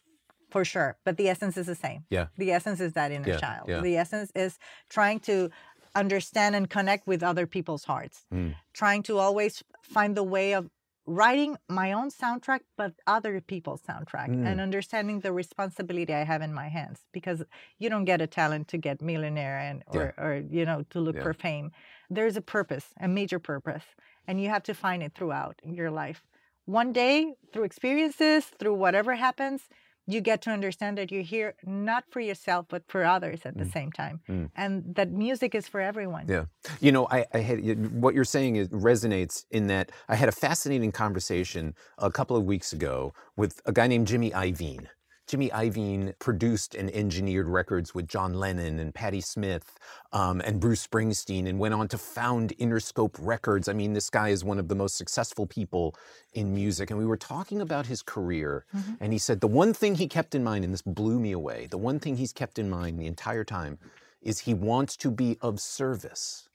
for 0.50 0.66
sure, 0.66 0.98
but 1.06 1.16
the 1.18 1.30
essence 1.30 1.56
is 1.58 1.66
the 1.68 1.76
same. 1.76 2.04
Yeah. 2.10 2.28
The 2.38 2.52
essence 2.52 2.82
is 2.82 2.94
that 2.94 3.12
inner 3.12 3.30
Yeah, 3.30 3.38
child. 3.38 3.70
yeah. 3.70 3.80
The 3.82 3.96
essence 3.98 4.32
is 4.36 4.60
trying 4.90 5.22
to 5.22 5.50
understand 5.96 6.56
and 6.56 6.70
connect 6.70 7.08
with 7.08 7.24
other 7.24 7.48
people's 7.48 7.86
hearts, 7.86 8.26
Mm. 8.34 8.56
trying 8.74 9.04
to 9.04 9.18
always 9.18 9.64
find 9.82 10.16
the 10.16 10.24
way 10.24 10.54
of 10.54 10.70
writing 11.06 11.58
my 11.68 11.92
own 11.94 12.10
soundtrack, 12.12 12.62
but 12.78 12.94
other 13.08 13.42
people's 13.42 13.82
soundtrack, 13.82 14.30
Mm. 14.30 14.46
and 14.46 14.62
understanding 14.62 15.20
the 15.22 15.34
responsibility 15.34 16.14
I 16.14 16.24
have 16.24 16.42
in 16.42 16.54
my 16.54 16.68
hands 16.70 17.06
because 17.12 17.44
you 17.80 17.90
don't 17.90 18.06
get 18.06 18.22
a 18.22 18.28
talent 18.28 18.68
to 18.70 18.78
get 18.78 19.02
millionaire 19.02 19.58
and 19.60 19.84
Yeah. 19.92 20.00
or, 20.00 20.14
or 20.18 20.36
you 20.50 20.66
know 20.66 20.84
to 20.92 21.00
look 21.00 21.16
Yeah. 21.16 21.24
for 21.24 21.34
fame. 21.34 21.72
There's 22.10 22.38
a 22.38 22.42
purpose, 22.42 22.94
a 23.00 23.08
major 23.08 23.40
purpose, 23.40 23.86
and 24.28 24.40
you 24.42 24.50
have 24.50 24.64
to 24.64 24.74
find 24.74 25.02
it 25.04 25.14
throughout 25.16 25.60
your 25.64 25.92
life 25.92 26.24
one 26.66 26.94
day 26.94 27.34
through 27.52 27.64
experiences, 27.64 28.46
through 28.60 28.76
whatever 28.76 29.16
happens, 29.16 29.68
you 30.13 30.21
get 30.21 30.41
to 30.41 30.50
understand 30.52 30.97
that 30.97 31.12
you're 31.12 31.30
here 31.36 31.54
not 31.65 32.04
for 32.12 32.19
yourself 32.19 32.65
but 32.69 32.84
for 32.88 33.02
others 33.06 33.39
at 33.45 33.58
the 33.58 33.65
Mm. 33.65 33.74
same 33.78 33.91
time 33.91 34.19
Mm. 34.30 34.50
and 34.56 34.71
that 34.95 35.10
music 35.12 35.56
is 35.56 35.67
for 35.67 35.82
everyone 35.82 36.26
Yeah. 36.28 36.45
You 36.80 36.91
know, 36.91 37.08
I, 37.17 37.26
I 37.34 37.39
had 37.50 37.58
what 38.04 38.13
you're 38.15 38.32
saying 38.38 38.56
is 38.62 38.67
resonates 38.69 39.45
in 39.58 39.67
that 39.67 39.91
I 40.08 40.15
had 40.15 40.30
a 40.30 40.38
fascinating 40.47 40.91
conversation 40.91 41.74
a 41.97 42.12
couple 42.12 42.36
of 42.38 42.43
weeks 42.54 42.74
ago 42.74 43.13
with 43.36 43.54
a 43.65 43.71
guy 43.71 43.88
named 43.88 44.08
Jimmy 44.08 44.32
Iovine. 44.32 44.88
Jimmy 45.32 45.50
Iovine 45.50 46.13
produced 46.20 46.76
and 46.76 46.91
engineered 46.91 47.48
records 47.48 47.96
with 47.96 48.06
John 48.06 48.34
Lennon 48.34 48.80
and 48.80 48.94
Patti 48.94 49.22
Smith 49.22 49.80
um, 50.12 50.41
and 50.41 50.60
Bruce 50.60 50.86
Springsteen 50.86 51.48
and 51.48 51.58
went 51.58 51.74
on 51.74 51.88
to 51.88 51.98
found 51.98 52.52
Interscope 52.58 53.15
Records. 53.17 53.70
I 53.70 53.74
mean, 53.74 53.94
this 53.94 54.10
guy 54.10 54.28
is 54.28 54.44
one 54.44 54.60
of 54.60 54.67
the 54.67 54.76
most 54.76 54.98
successful 54.98 55.46
people 55.46 55.96
in 56.34 56.54
music. 56.54 56.89
And 56.89 57.00
we 57.00 57.06
were 57.06 57.15
talking 57.15 57.62
about 57.62 57.86
his 57.86 58.02
career, 58.02 58.65
Mhm. 58.76 58.98
and 59.00 59.13
he 59.13 59.20
said 59.20 59.39
the 59.39 59.48
one 59.48 59.74
thing 59.74 59.96
he 59.96 60.10
kept 60.10 60.36
in 60.36 60.44
mind, 60.44 60.65
and 60.65 60.74
this 60.74 60.82
blew 60.82 61.17
me 61.17 61.32
away, 61.32 61.65
the 61.67 61.78
one 61.78 61.98
thing 61.98 62.17
he's 62.17 62.34
kept 62.34 62.60
in 62.60 62.70
mind 62.70 63.00
the 63.00 63.08
entire 63.08 63.46
time 63.46 63.80
is 64.22 64.39
he 64.39 64.54
wants 64.54 64.98
to 64.98 65.10
be 65.10 65.38
of 65.39 65.62
service. 65.62 66.50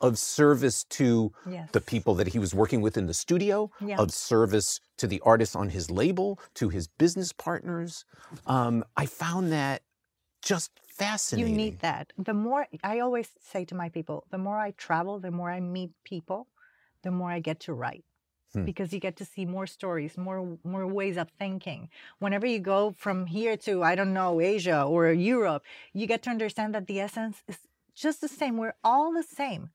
Of 0.00 0.18
service 0.18 0.84
to 0.98 1.32
yes 1.48 1.70
the 1.72 1.80
people 1.80 2.14
that 2.16 2.28
he 2.28 2.38
was 2.38 2.54
working 2.54 2.80
with 2.82 2.96
in 2.96 3.06
the 3.06 3.14
studio, 3.14 3.70
Yeah. 3.80 3.98
of 3.98 4.10
service 4.12 4.80
to 4.98 5.06
the 5.06 5.20
artists 5.24 5.56
on 5.56 5.70
his 5.70 5.90
label, 5.90 6.38
to 6.54 6.68
his 6.68 6.86
business 6.88 7.32
partners. 7.32 8.04
Um, 8.46 8.84
I 8.96 9.06
found 9.06 9.52
that 9.52 9.82
just 10.42 10.70
fascinating. 10.86 11.50
you 11.52 11.56
need 11.56 11.78
that 11.80 12.12
the 12.16 12.32
more 12.32 12.66
i 12.84 13.00
always 13.00 13.28
say 13.52 13.64
to 13.64 13.74
my 13.74 13.88
people 13.88 14.24
the 14.30 14.38
more 14.38 14.58
i 14.58 14.70
travel 14.72 15.18
the 15.18 15.30
more 15.30 15.50
i 15.50 15.60
meet 15.60 15.90
people 16.04 16.46
the 17.02 17.10
more 17.10 17.30
i 17.30 17.40
get 17.40 17.58
to 17.60 17.72
write 17.74 18.04
Hmm. 18.54 18.64
because 18.64 18.92
you 18.92 19.00
get 19.00 19.16
to 19.16 19.24
see 19.24 19.44
more 19.44 19.66
stories 19.66 20.16
more 20.16 20.56
more 20.64 20.86
ways 20.86 21.16
of 21.16 21.28
thinking 21.38 21.90
whenever 22.20 22.46
you 22.46 22.60
go 22.60 22.92
from 22.96 23.26
here 23.26 23.56
to 23.66 23.82
i 23.82 23.94
don't 23.96 24.14
know 24.14 24.40
asia 24.40 24.84
or 24.84 25.10
europe 25.12 25.62
you 25.92 26.06
get 26.06 26.22
to 26.22 26.30
understand 26.30 26.74
that 26.74 26.86
the 26.86 27.00
essence 27.00 27.42
is 27.48 27.58
just 27.94 28.20
the 28.20 28.28
same 28.28 28.56
we're 28.56 28.76
all 28.84 29.12
the 29.12 29.24
same 29.42 29.70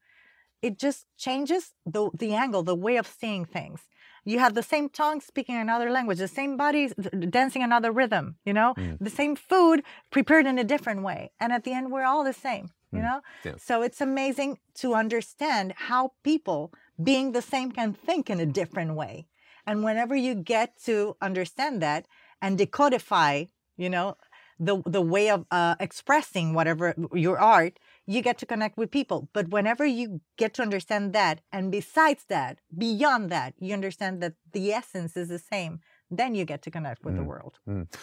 it 0.62 0.78
just 0.78 1.06
changes 1.17 1.74
the 1.86 2.10
the 2.13 2.34
angle 2.34 2.63
the 2.63 2.76
way 2.76 2.97
of 2.97 3.08
seeing 3.08 3.45
things 3.45 3.82
you 4.24 4.39
have 4.39 4.54
the 4.54 4.63
same 4.63 4.88
tongue 4.89 5.19
speaking 5.21 5.56
another 5.56 5.89
language 5.89 6.17
the 6.19 6.28
same 6.28 6.56
body 6.58 6.91
dancing 7.30 7.63
another 7.63 7.91
rhythm 7.91 8.36
you 8.45 8.54
know 8.54 8.74
Mm. 8.78 8.97
the 9.00 9.10
same 9.10 9.36
food 9.36 9.84
prepared 10.12 10.45
in 10.45 10.58
a 10.60 10.63
different 10.63 11.02
way 11.04 11.32
and 11.39 11.52
at 11.52 11.63
the 11.63 11.74
end 11.74 11.91
we're 11.91 12.06
all 12.12 12.24
the 12.24 12.34
same 12.47 12.69
you 12.91 13.00
Mm. 13.00 13.04
know 13.04 13.19
Yeah. 13.45 13.56
so 13.58 13.82
it's 13.82 14.02
amazing 14.02 14.60
to 14.82 14.93
understand 15.04 15.74
how 15.89 16.13
people 16.24 16.71
being 17.02 17.32
the 17.32 17.41
same 17.41 17.71
can 17.71 17.93
think 17.93 18.30
in 18.30 18.39
a 18.39 18.45
different 18.45 18.95
way 18.95 19.28
and 19.65 19.84
whenever 19.84 20.15
you 20.15 20.34
get 20.36 20.69
to 20.86 21.15
understand 21.21 21.82
that 21.82 22.08
and 22.41 22.58
decodify 22.60 23.50
you 23.78 23.89
know 23.89 24.15
the 24.60 24.82
the 24.86 25.02
way 25.02 25.30
of 25.30 25.45
uh, 25.52 25.76
expressing 25.80 26.54
whatever 26.54 26.93
your 27.13 27.39
art 27.39 27.80
you 28.07 28.21
get 28.21 28.37
to 28.39 28.45
connect 28.45 28.77
with 28.77 28.89
people 28.91 29.29
but 29.33 29.49
whenever 29.49 29.85
you 29.85 30.21
get 30.37 30.53
to 30.53 30.61
understand 30.61 31.13
that 31.13 31.41
and 31.51 31.71
besides 31.71 32.25
that 32.29 32.59
beyond 32.77 33.29
that 33.29 33.53
you 33.59 33.73
understand 33.73 34.21
that 34.21 34.33
the 34.53 34.71
essence 34.73 35.15
is 35.15 35.29
the 35.29 35.39
same 35.39 35.79
then 36.09 36.35
you 36.35 36.43
get 36.45 36.61
to 36.61 36.71
connect 36.71 37.03
with 37.05 37.15
the 37.15 37.21
Mm. 37.21 37.27
world 37.27 37.59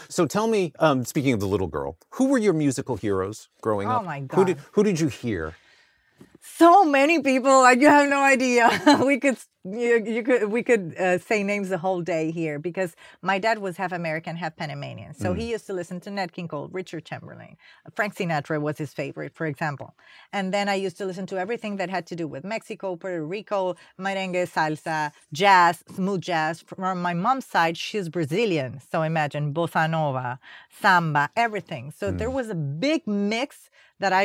So 0.09 0.27
tell 0.27 0.47
me, 0.47 0.73
um, 0.79 1.05
speaking 1.05 1.33
of 1.35 1.41
the 1.41 1.47
little 1.47 1.67
girl, 1.67 1.99
who 2.17 2.29
were 2.31 2.39
your 2.39 2.55
musical 2.55 2.97
heroes 2.97 3.49
growing 3.61 3.89
Oh 3.89 3.97
up? 3.97 4.07
my 4.07 4.21
Who 4.35 4.45
did 4.45 4.57
God. 4.57 4.67
who 4.73 4.83
did 4.83 5.01
you 5.01 5.09
hear? 5.09 5.55
So 6.57 6.85
many 6.85 7.21
people 7.21 7.61
like 7.63 7.81
you 7.81 7.89
have 7.89 8.09
no 8.09 8.23
idea. 8.23 8.71
We 9.05 9.19
could 9.21 9.39
you, 9.65 10.03
you 10.07 10.23
could 10.23 10.45
we 10.51 10.63
could 10.63 10.95
uh, 10.99 11.19
say 11.19 11.43
names 11.43 11.69
the 11.69 11.79
whole 11.79 12.01
day 12.01 12.31
here 12.31 12.59
because 12.59 12.95
my 13.23 13.39
dad 13.39 13.59
was 13.59 13.77
half 13.77 13.93
american 13.93 14.37
half 14.37 14.57
panamanian. 14.57 15.15
So 15.15 15.35
he 15.35 15.51
used 15.51 15.67
to 15.67 15.73
listen 15.73 16.01
to 16.01 16.11
nat 16.11 16.33
king 16.33 16.49
cole 16.49 16.69
richard 16.73 17.05
chamberlain. 17.05 17.57
Frank 17.95 18.15
sinatra 18.15 18.61
was 18.61 18.79
his 18.79 18.93
favorite 18.95 19.35
for 19.35 19.47
example. 19.47 19.95
And 20.33 20.55
then 20.55 20.69
i 20.69 20.75
used 20.75 20.97
to 20.99 21.05
listen 21.05 21.27
to 21.27 21.39
everything 21.39 21.77
that 21.77 21.91
had 21.91 22.07
to 22.07 22.17
do 22.17 22.27
with 22.27 22.45
mexico 22.45 22.97
puerto 22.97 23.25
rico 23.25 23.75
merengue 24.01 24.45
salsa 24.49 25.13
jazz 25.33 25.83
smooth 25.95 26.23
jazz. 26.23 26.63
From 26.63 27.03
my 27.03 27.15
mom's 27.15 27.47
side 27.47 27.77
she's 27.77 28.09
brazilian. 28.09 28.81
So 28.91 29.03
imagine 29.03 29.53
bossa 29.53 29.91
nova 29.91 30.39
samba 30.81 31.31
everything. 31.37 31.91
So 31.91 32.11
there 32.11 32.31
was 32.31 32.49
a 32.49 32.55
big 32.55 33.07
mix 33.07 33.71
that 34.01 34.13
I 34.13 34.25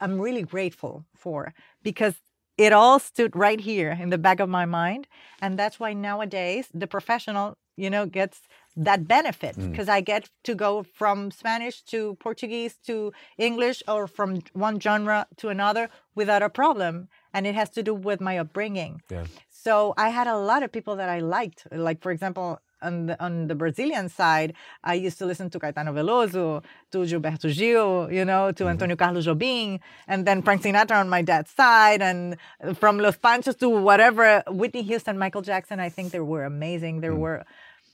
am 0.00 0.20
really 0.20 0.42
grateful 0.42 1.04
for 1.14 1.54
because 1.82 2.14
it 2.56 2.72
all 2.72 2.98
stood 2.98 3.36
right 3.36 3.60
here 3.60 3.96
in 4.00 4.10
the 4.10 4.18
back 4.18 4.40
of 4.40 4.48
my 4.48 4.64
mind 4.64 5.06
and 5.40 5.58
that's 5.58 5.78
why 5.80 5.92
nowadays 5.92 6.68
the 6.74 6.86
professional 6.86 7.56
you 7.76 7.90
know 7.90 8.06
gets 8.06 8.40
that 8.76 9.06
benefit 9.08 9.56
Mm. 9.56 9.70
because 9.70 9.88
I 9.88 10.00
get 10.00 10.30
to 10.44 10.54
go 10.54 10.84
from 11.00 11.30
Spanish 11.30 11.82
to 11.92 12.14
Portuguese 12.26 12.74
to 12.86 13.12
English 13.36 13.82
or 13.88 14.06
from 14.06 14.30
one 14.52 14.78
genre 14.80 15.26
to 15.40 15.48
another 15.48 15.88
without 16.14 16.42
a 16.42 16.50
problem 16.50 17.08
and 17.34 17.46
it 17.46 17.54
has 17.54 17.70
to 17.70 17.82
do 17.82 17.94
with 17.94 18.20
my 18.20 18.38
upbringing 18.38 19.02
Yeah. 19.10 19.24
so 19.64 19.94
I 19.96 20.08
had 20.10 20.26
a 20.28 20.38
lot 20.50 20.62
of 20.62 20.70
people 20.72 20.94
that 20.96 21.08
I 21.08 21.20
liked 21.20 21.66
like 21.72 22.00
for 22.02 22.10
example 22.12 22.60
on 22.82 23.06
the, 23.06 23.22
on 23.24 23.48
the 23.48 23.54
Brazilian 23.54 24.08
side, 24.08 24.54
I 24.84 24.94
used 24.94 25.18
to 25.18 25.26
listen 25.26 25.50
to 25.50 25.58
Caetano 25.58 25.92
Veloso, 25.92 26.62
to 26.92 26.98
Gilberto 26.98 27.52
Gil, 27.54 28.08
you 28.12 28.24
know, 28.24 28.52
to 28.52 28.68
Antonio 28.68 28.96
Carlos 28.96 29.26
Jobim, 29.26 29.80
and 30.06 30.26
then 30.26 30.42
Frank 30.42 30.62
Sinatra 30.62 30.96
on 31.00 31.08
my 31.08 31.22
dad's 31.22 31.50
side, 31.50 32.00
and 32.02 32.36
from 32.74 32.98
Los 32.98 33.16
Panchos 33.16 33.58
to 33.58 33.68
whatever, 33.68 34.42
Whitney 34.48 34.82
Houston, 34.82 35.18
Michael 35.18 35.42
Jackson. 35.42 35.80
I 35.80 35.88
think 35.88 36.12
they 36.12 36.20
were 36.20 36.44
amazing. 36.44 37.00
They 37.00 37.08
Mm. 37.08 37.18
were 37.18 37.44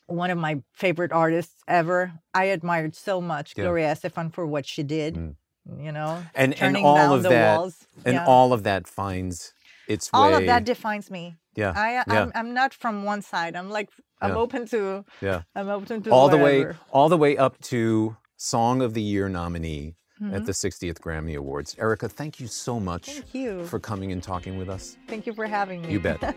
one 0.06 0.30
of 0.30 0.36
my 0.38 0.62
favorite 0.74 1.12
artists 1.12 1.62
ever. 1.66 2.12
I 2.34 2.44
admired 2.56 2.94
so 2.94 3.20
much 3.22 3.54
Yeah. 3.56 3.64
Gloria 3.64 3.92
Estefan 3.94 4.32
for 4.34 4.46
what 4.46 4.66
she 4.66 4.82
did. 4.82 5.14
Mm. 5.14 5.34
You 5.80 5.92
know, 5.92 6.22
And 6.34 6.52
and 6.60 6.76
all 6.76 6.94
down 6.96 7.12
of 7.16 7.22
the 7.22 7.30
that 7.30 7.56
walls. 7.58 7.86
and 8.04 8.14
Yeah. 8.16 8.26
all 8.26 8.52
of 8.52 8.64
that 8.64 8.86
finds 8.86 9.54
its 9.88 10.12
way. 10.12 10.18
all 10.18 10.34
of 10.34 10.44
that 10.44 10.64
defines 10.64 11.10
me. 11.10 11.36
Yeah. 11.56 11.72
I, 11.76 11.92
yeah. 11.92 12.04
I'm, 12.08 12.32
I'm 12.34 12.54
not 12.54 12.74
from 12.74 13.04
one 13.04 13.22
side. 13.22 13.54
I'm 13.56 13.70
like, 13.70 13.88
I'm 14.20 14.30
Yeah. 14.30 14.36
open 14.36 14.66
to, 14.68 15.04
yeah. 15.20 15.42
I'm 15.54 15.68
open 15.68 16.02
to 16.02 16.10
All 16.10 16.28
the 16.28 16.36
way 16.38 16.66
all 16.90 17.08
the 17.08 17.16
way 17.18 17.36
up 17.36 17.60
to 17.72 18.16
Song 18.36 18.82
of 18.82 18.94
the 18.94 19.02
Year 19.02 19.28
nominee 19.28 19.94
at 20.32 20.42
Mhm. 20.42 20.46
the 20.46 20.52
60th 20.52 21.00
Grammy 21.00 21.36
Awards. 21.36 21.74
Erika, 21.78 22.08
thank 22.08 22.38
you 22.40 22.46
so 22.46 22.78
much 22.80 23.06
Thank 23.06 23.34
you. 23.34 23.64
for 23.66 23.78
coming 23.80 24.12
and 24.12 24.22
talking 24.22 24.56
with 24.56 24.68
us. 24.68 24.96
Thank 25.08 25.26
you 25.26 25.34
for 25.34 25.46
having 25.46 25.82
me. 25.82 25.92
You 25.92 26.00
bet. 26.00 26.20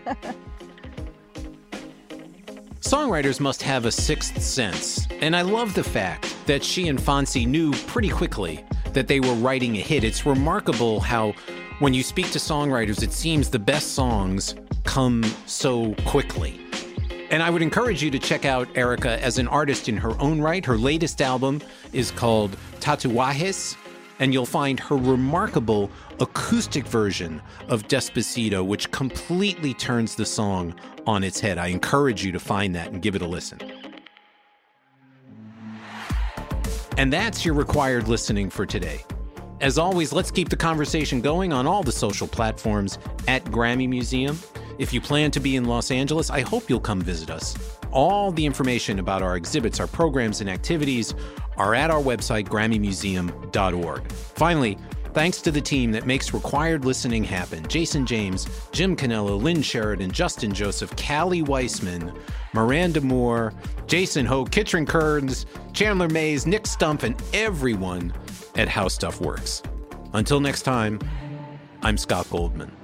Songwriters 2.80 3.40
must 3.40 3.62
have 3.62 3.84
a 3.86 3.92
sixth 3.92 4.40
sense, 4.40 5.06
and 5.20 5.34
I 5.36 5.42
love 5.42 5.74
the 5.74 5.82
fact 5.84 6.34
that 6.46 6.62
she 6.64 6.88
and 6.88 6.98
Fonsi 6.98 7.46
knew 7.46 7.72
pretty 7.86 8.08
quickly 8.08 8.64
that 8.92 9.08
they 9.08 9.20
were 9.20 9.34
writing 9.34 9.76
a 9.76 9.80
hit. 9.80 10.04
It's 10.04 10.24
remarkable 10.24 11.00
how, 11.00 11.34
when 11.78 11.94
you 11.94 12.02
speak 12.02 12.30
to 12.32 12.38
songwriters, 12.38 13.02
it 13.02 13.12
seems 13.12 13.50
the 13.50 13.58
best 13.58 13.94
songs 13.94 14.56
come 14.84 15.22
so 15.46 15.94
quickly. 16.06 16.60
And 17.30 17.42
I 17.42 17.50
would 17.50 17.62
encourage 17.62 18.02
you 18.02 18.10
to 18.10 18.18
check 18.18 18.44
out 18.44 18.68
Erika 18.74 19.22
as 19.22 19.38
an 19.38 19.46
artist 19.48 19.88
in 19.88 19.96
her 19.98 20.18
own 20.20 20.40
right. 20.40 20.64
Her 20.64 20.76
latest 20.78 21.20
album 21.20 21.60
is 21.92 22.10
called 22.10 22.56
Tatuajes, 22.80 23.76
and 24.18 24.32
you'll 24.32 24.46
find 24.46 24.80
her 24.80 24.96
remarkable 24.96 25.90
acoustic 26.20 26.86
version 26.86 27.40
of 27.68 27.86
Despacito, 27.86 28.66
which 28.66 28.90
completely 28.90 29.74
turns 29.74 30.16
the 30.16 30.26
song 30.26 30.74
on 31.06 31.22
its 31.22 31.38
head. 31.38 31.58
I 31.58 31.68
encourage 31.68 32.24
you 32.24 32.32
to 32.32 32.40
find 32.40 32.74
that 32.74 32.90
and 32.90 33.00
give 33.00 33.14
it 33.14 33.22
a 33.22 33.26
listen. 33.26 33.60
And 36.96 37.12
that's 37.12 37.44
your 37.44 37.54
required 37.54 38.08
listening 38.08 38.50
for 38.50 38.66
today. 38.66 39.04
As 39.60 39.76
always, 39.76 40.12
let's 40.12 40.30
keep 40.30 40.48
the 40.48 40.56
conversation 40.56 41.20
going 41.20 41.52
on 41.52 41.66
all 41.66 41.82
the 41.82 41.90
social 41.90 42.28
platforms 42.28 42.98
at 43.26 43.44
Grammy 43.46 43.88
Museum. 43.88 44.38
If 44.78 44.92
you 44.92 45.00
plan 45.00 45.32
to 45.32 45.40
be 45.40 45.56
in 45.56 45.64
Los 45.64 45.90
Angeles, 45.90 46.30
I 46.30 46.42
hope 46.42 46.70
you'll 46.70 46.78
come 46.78 47.00
visit 47.00 47.28
us. 47.28 47.56
All 47.90 48.30
the 48.30 48.46
information 48.46 49.00
about 49.00 49.22
our 49.22 49.36
exhibits, 49.36 49.80
our 49.80 49.88
programs, 49.88 50.40
and 50.40 50.48
activities 50.48 51.12
are 51.56 51.74
at 51.74 51.90
our 51.90 52.00
website, 52.00 52.46
GrammyMuseum.org. 52.46 54.12
Finally, 54.12 54.78
thanks 55.12 55.40
to 55.40 55.50
the 55.50 55.60
team 55.60 55.90
that 55.90 56.06
makes 56.06 56.32
required 56.32 56.84
listening 56.84 57.24
happen 57.24 57.66
Jason 57.66 58.06
James, 58.06 58.46
Jim 58.70 58.94
Canello, 58.94 59.42
Lynn 59.42 59.62
Sheridan, 59.62 60.12
Justin 60.12 60.54
Joseph, 60.54 60.94
Callie 60.94 61.42
Weissman, 61.42 62.12
Miranda 62.52 63.00
Moore, 63.00 63.52
Jason 63.88 64.24
Ho, 64.26 64.44
Kitrin 64.44 64.86
Kearns, 64.86 65.46
Chandler 65.72 66.08
Mays, 66.08 66.46
Nick 66.46 66.68
Stump, 66.68 67.02
and 67.02 67.20
everyone 67.32 68.12
at 68.58 68.68
How 68.68 68.88
Stuff 68.88 69.20
Works. 69.20 69.62
Until 70.12 70.40
next 70.40 70.62
time, 70.62 70.98
I'm 71.82 71.96
Scott 71.96 72.28
Goldman. 72.30 72.77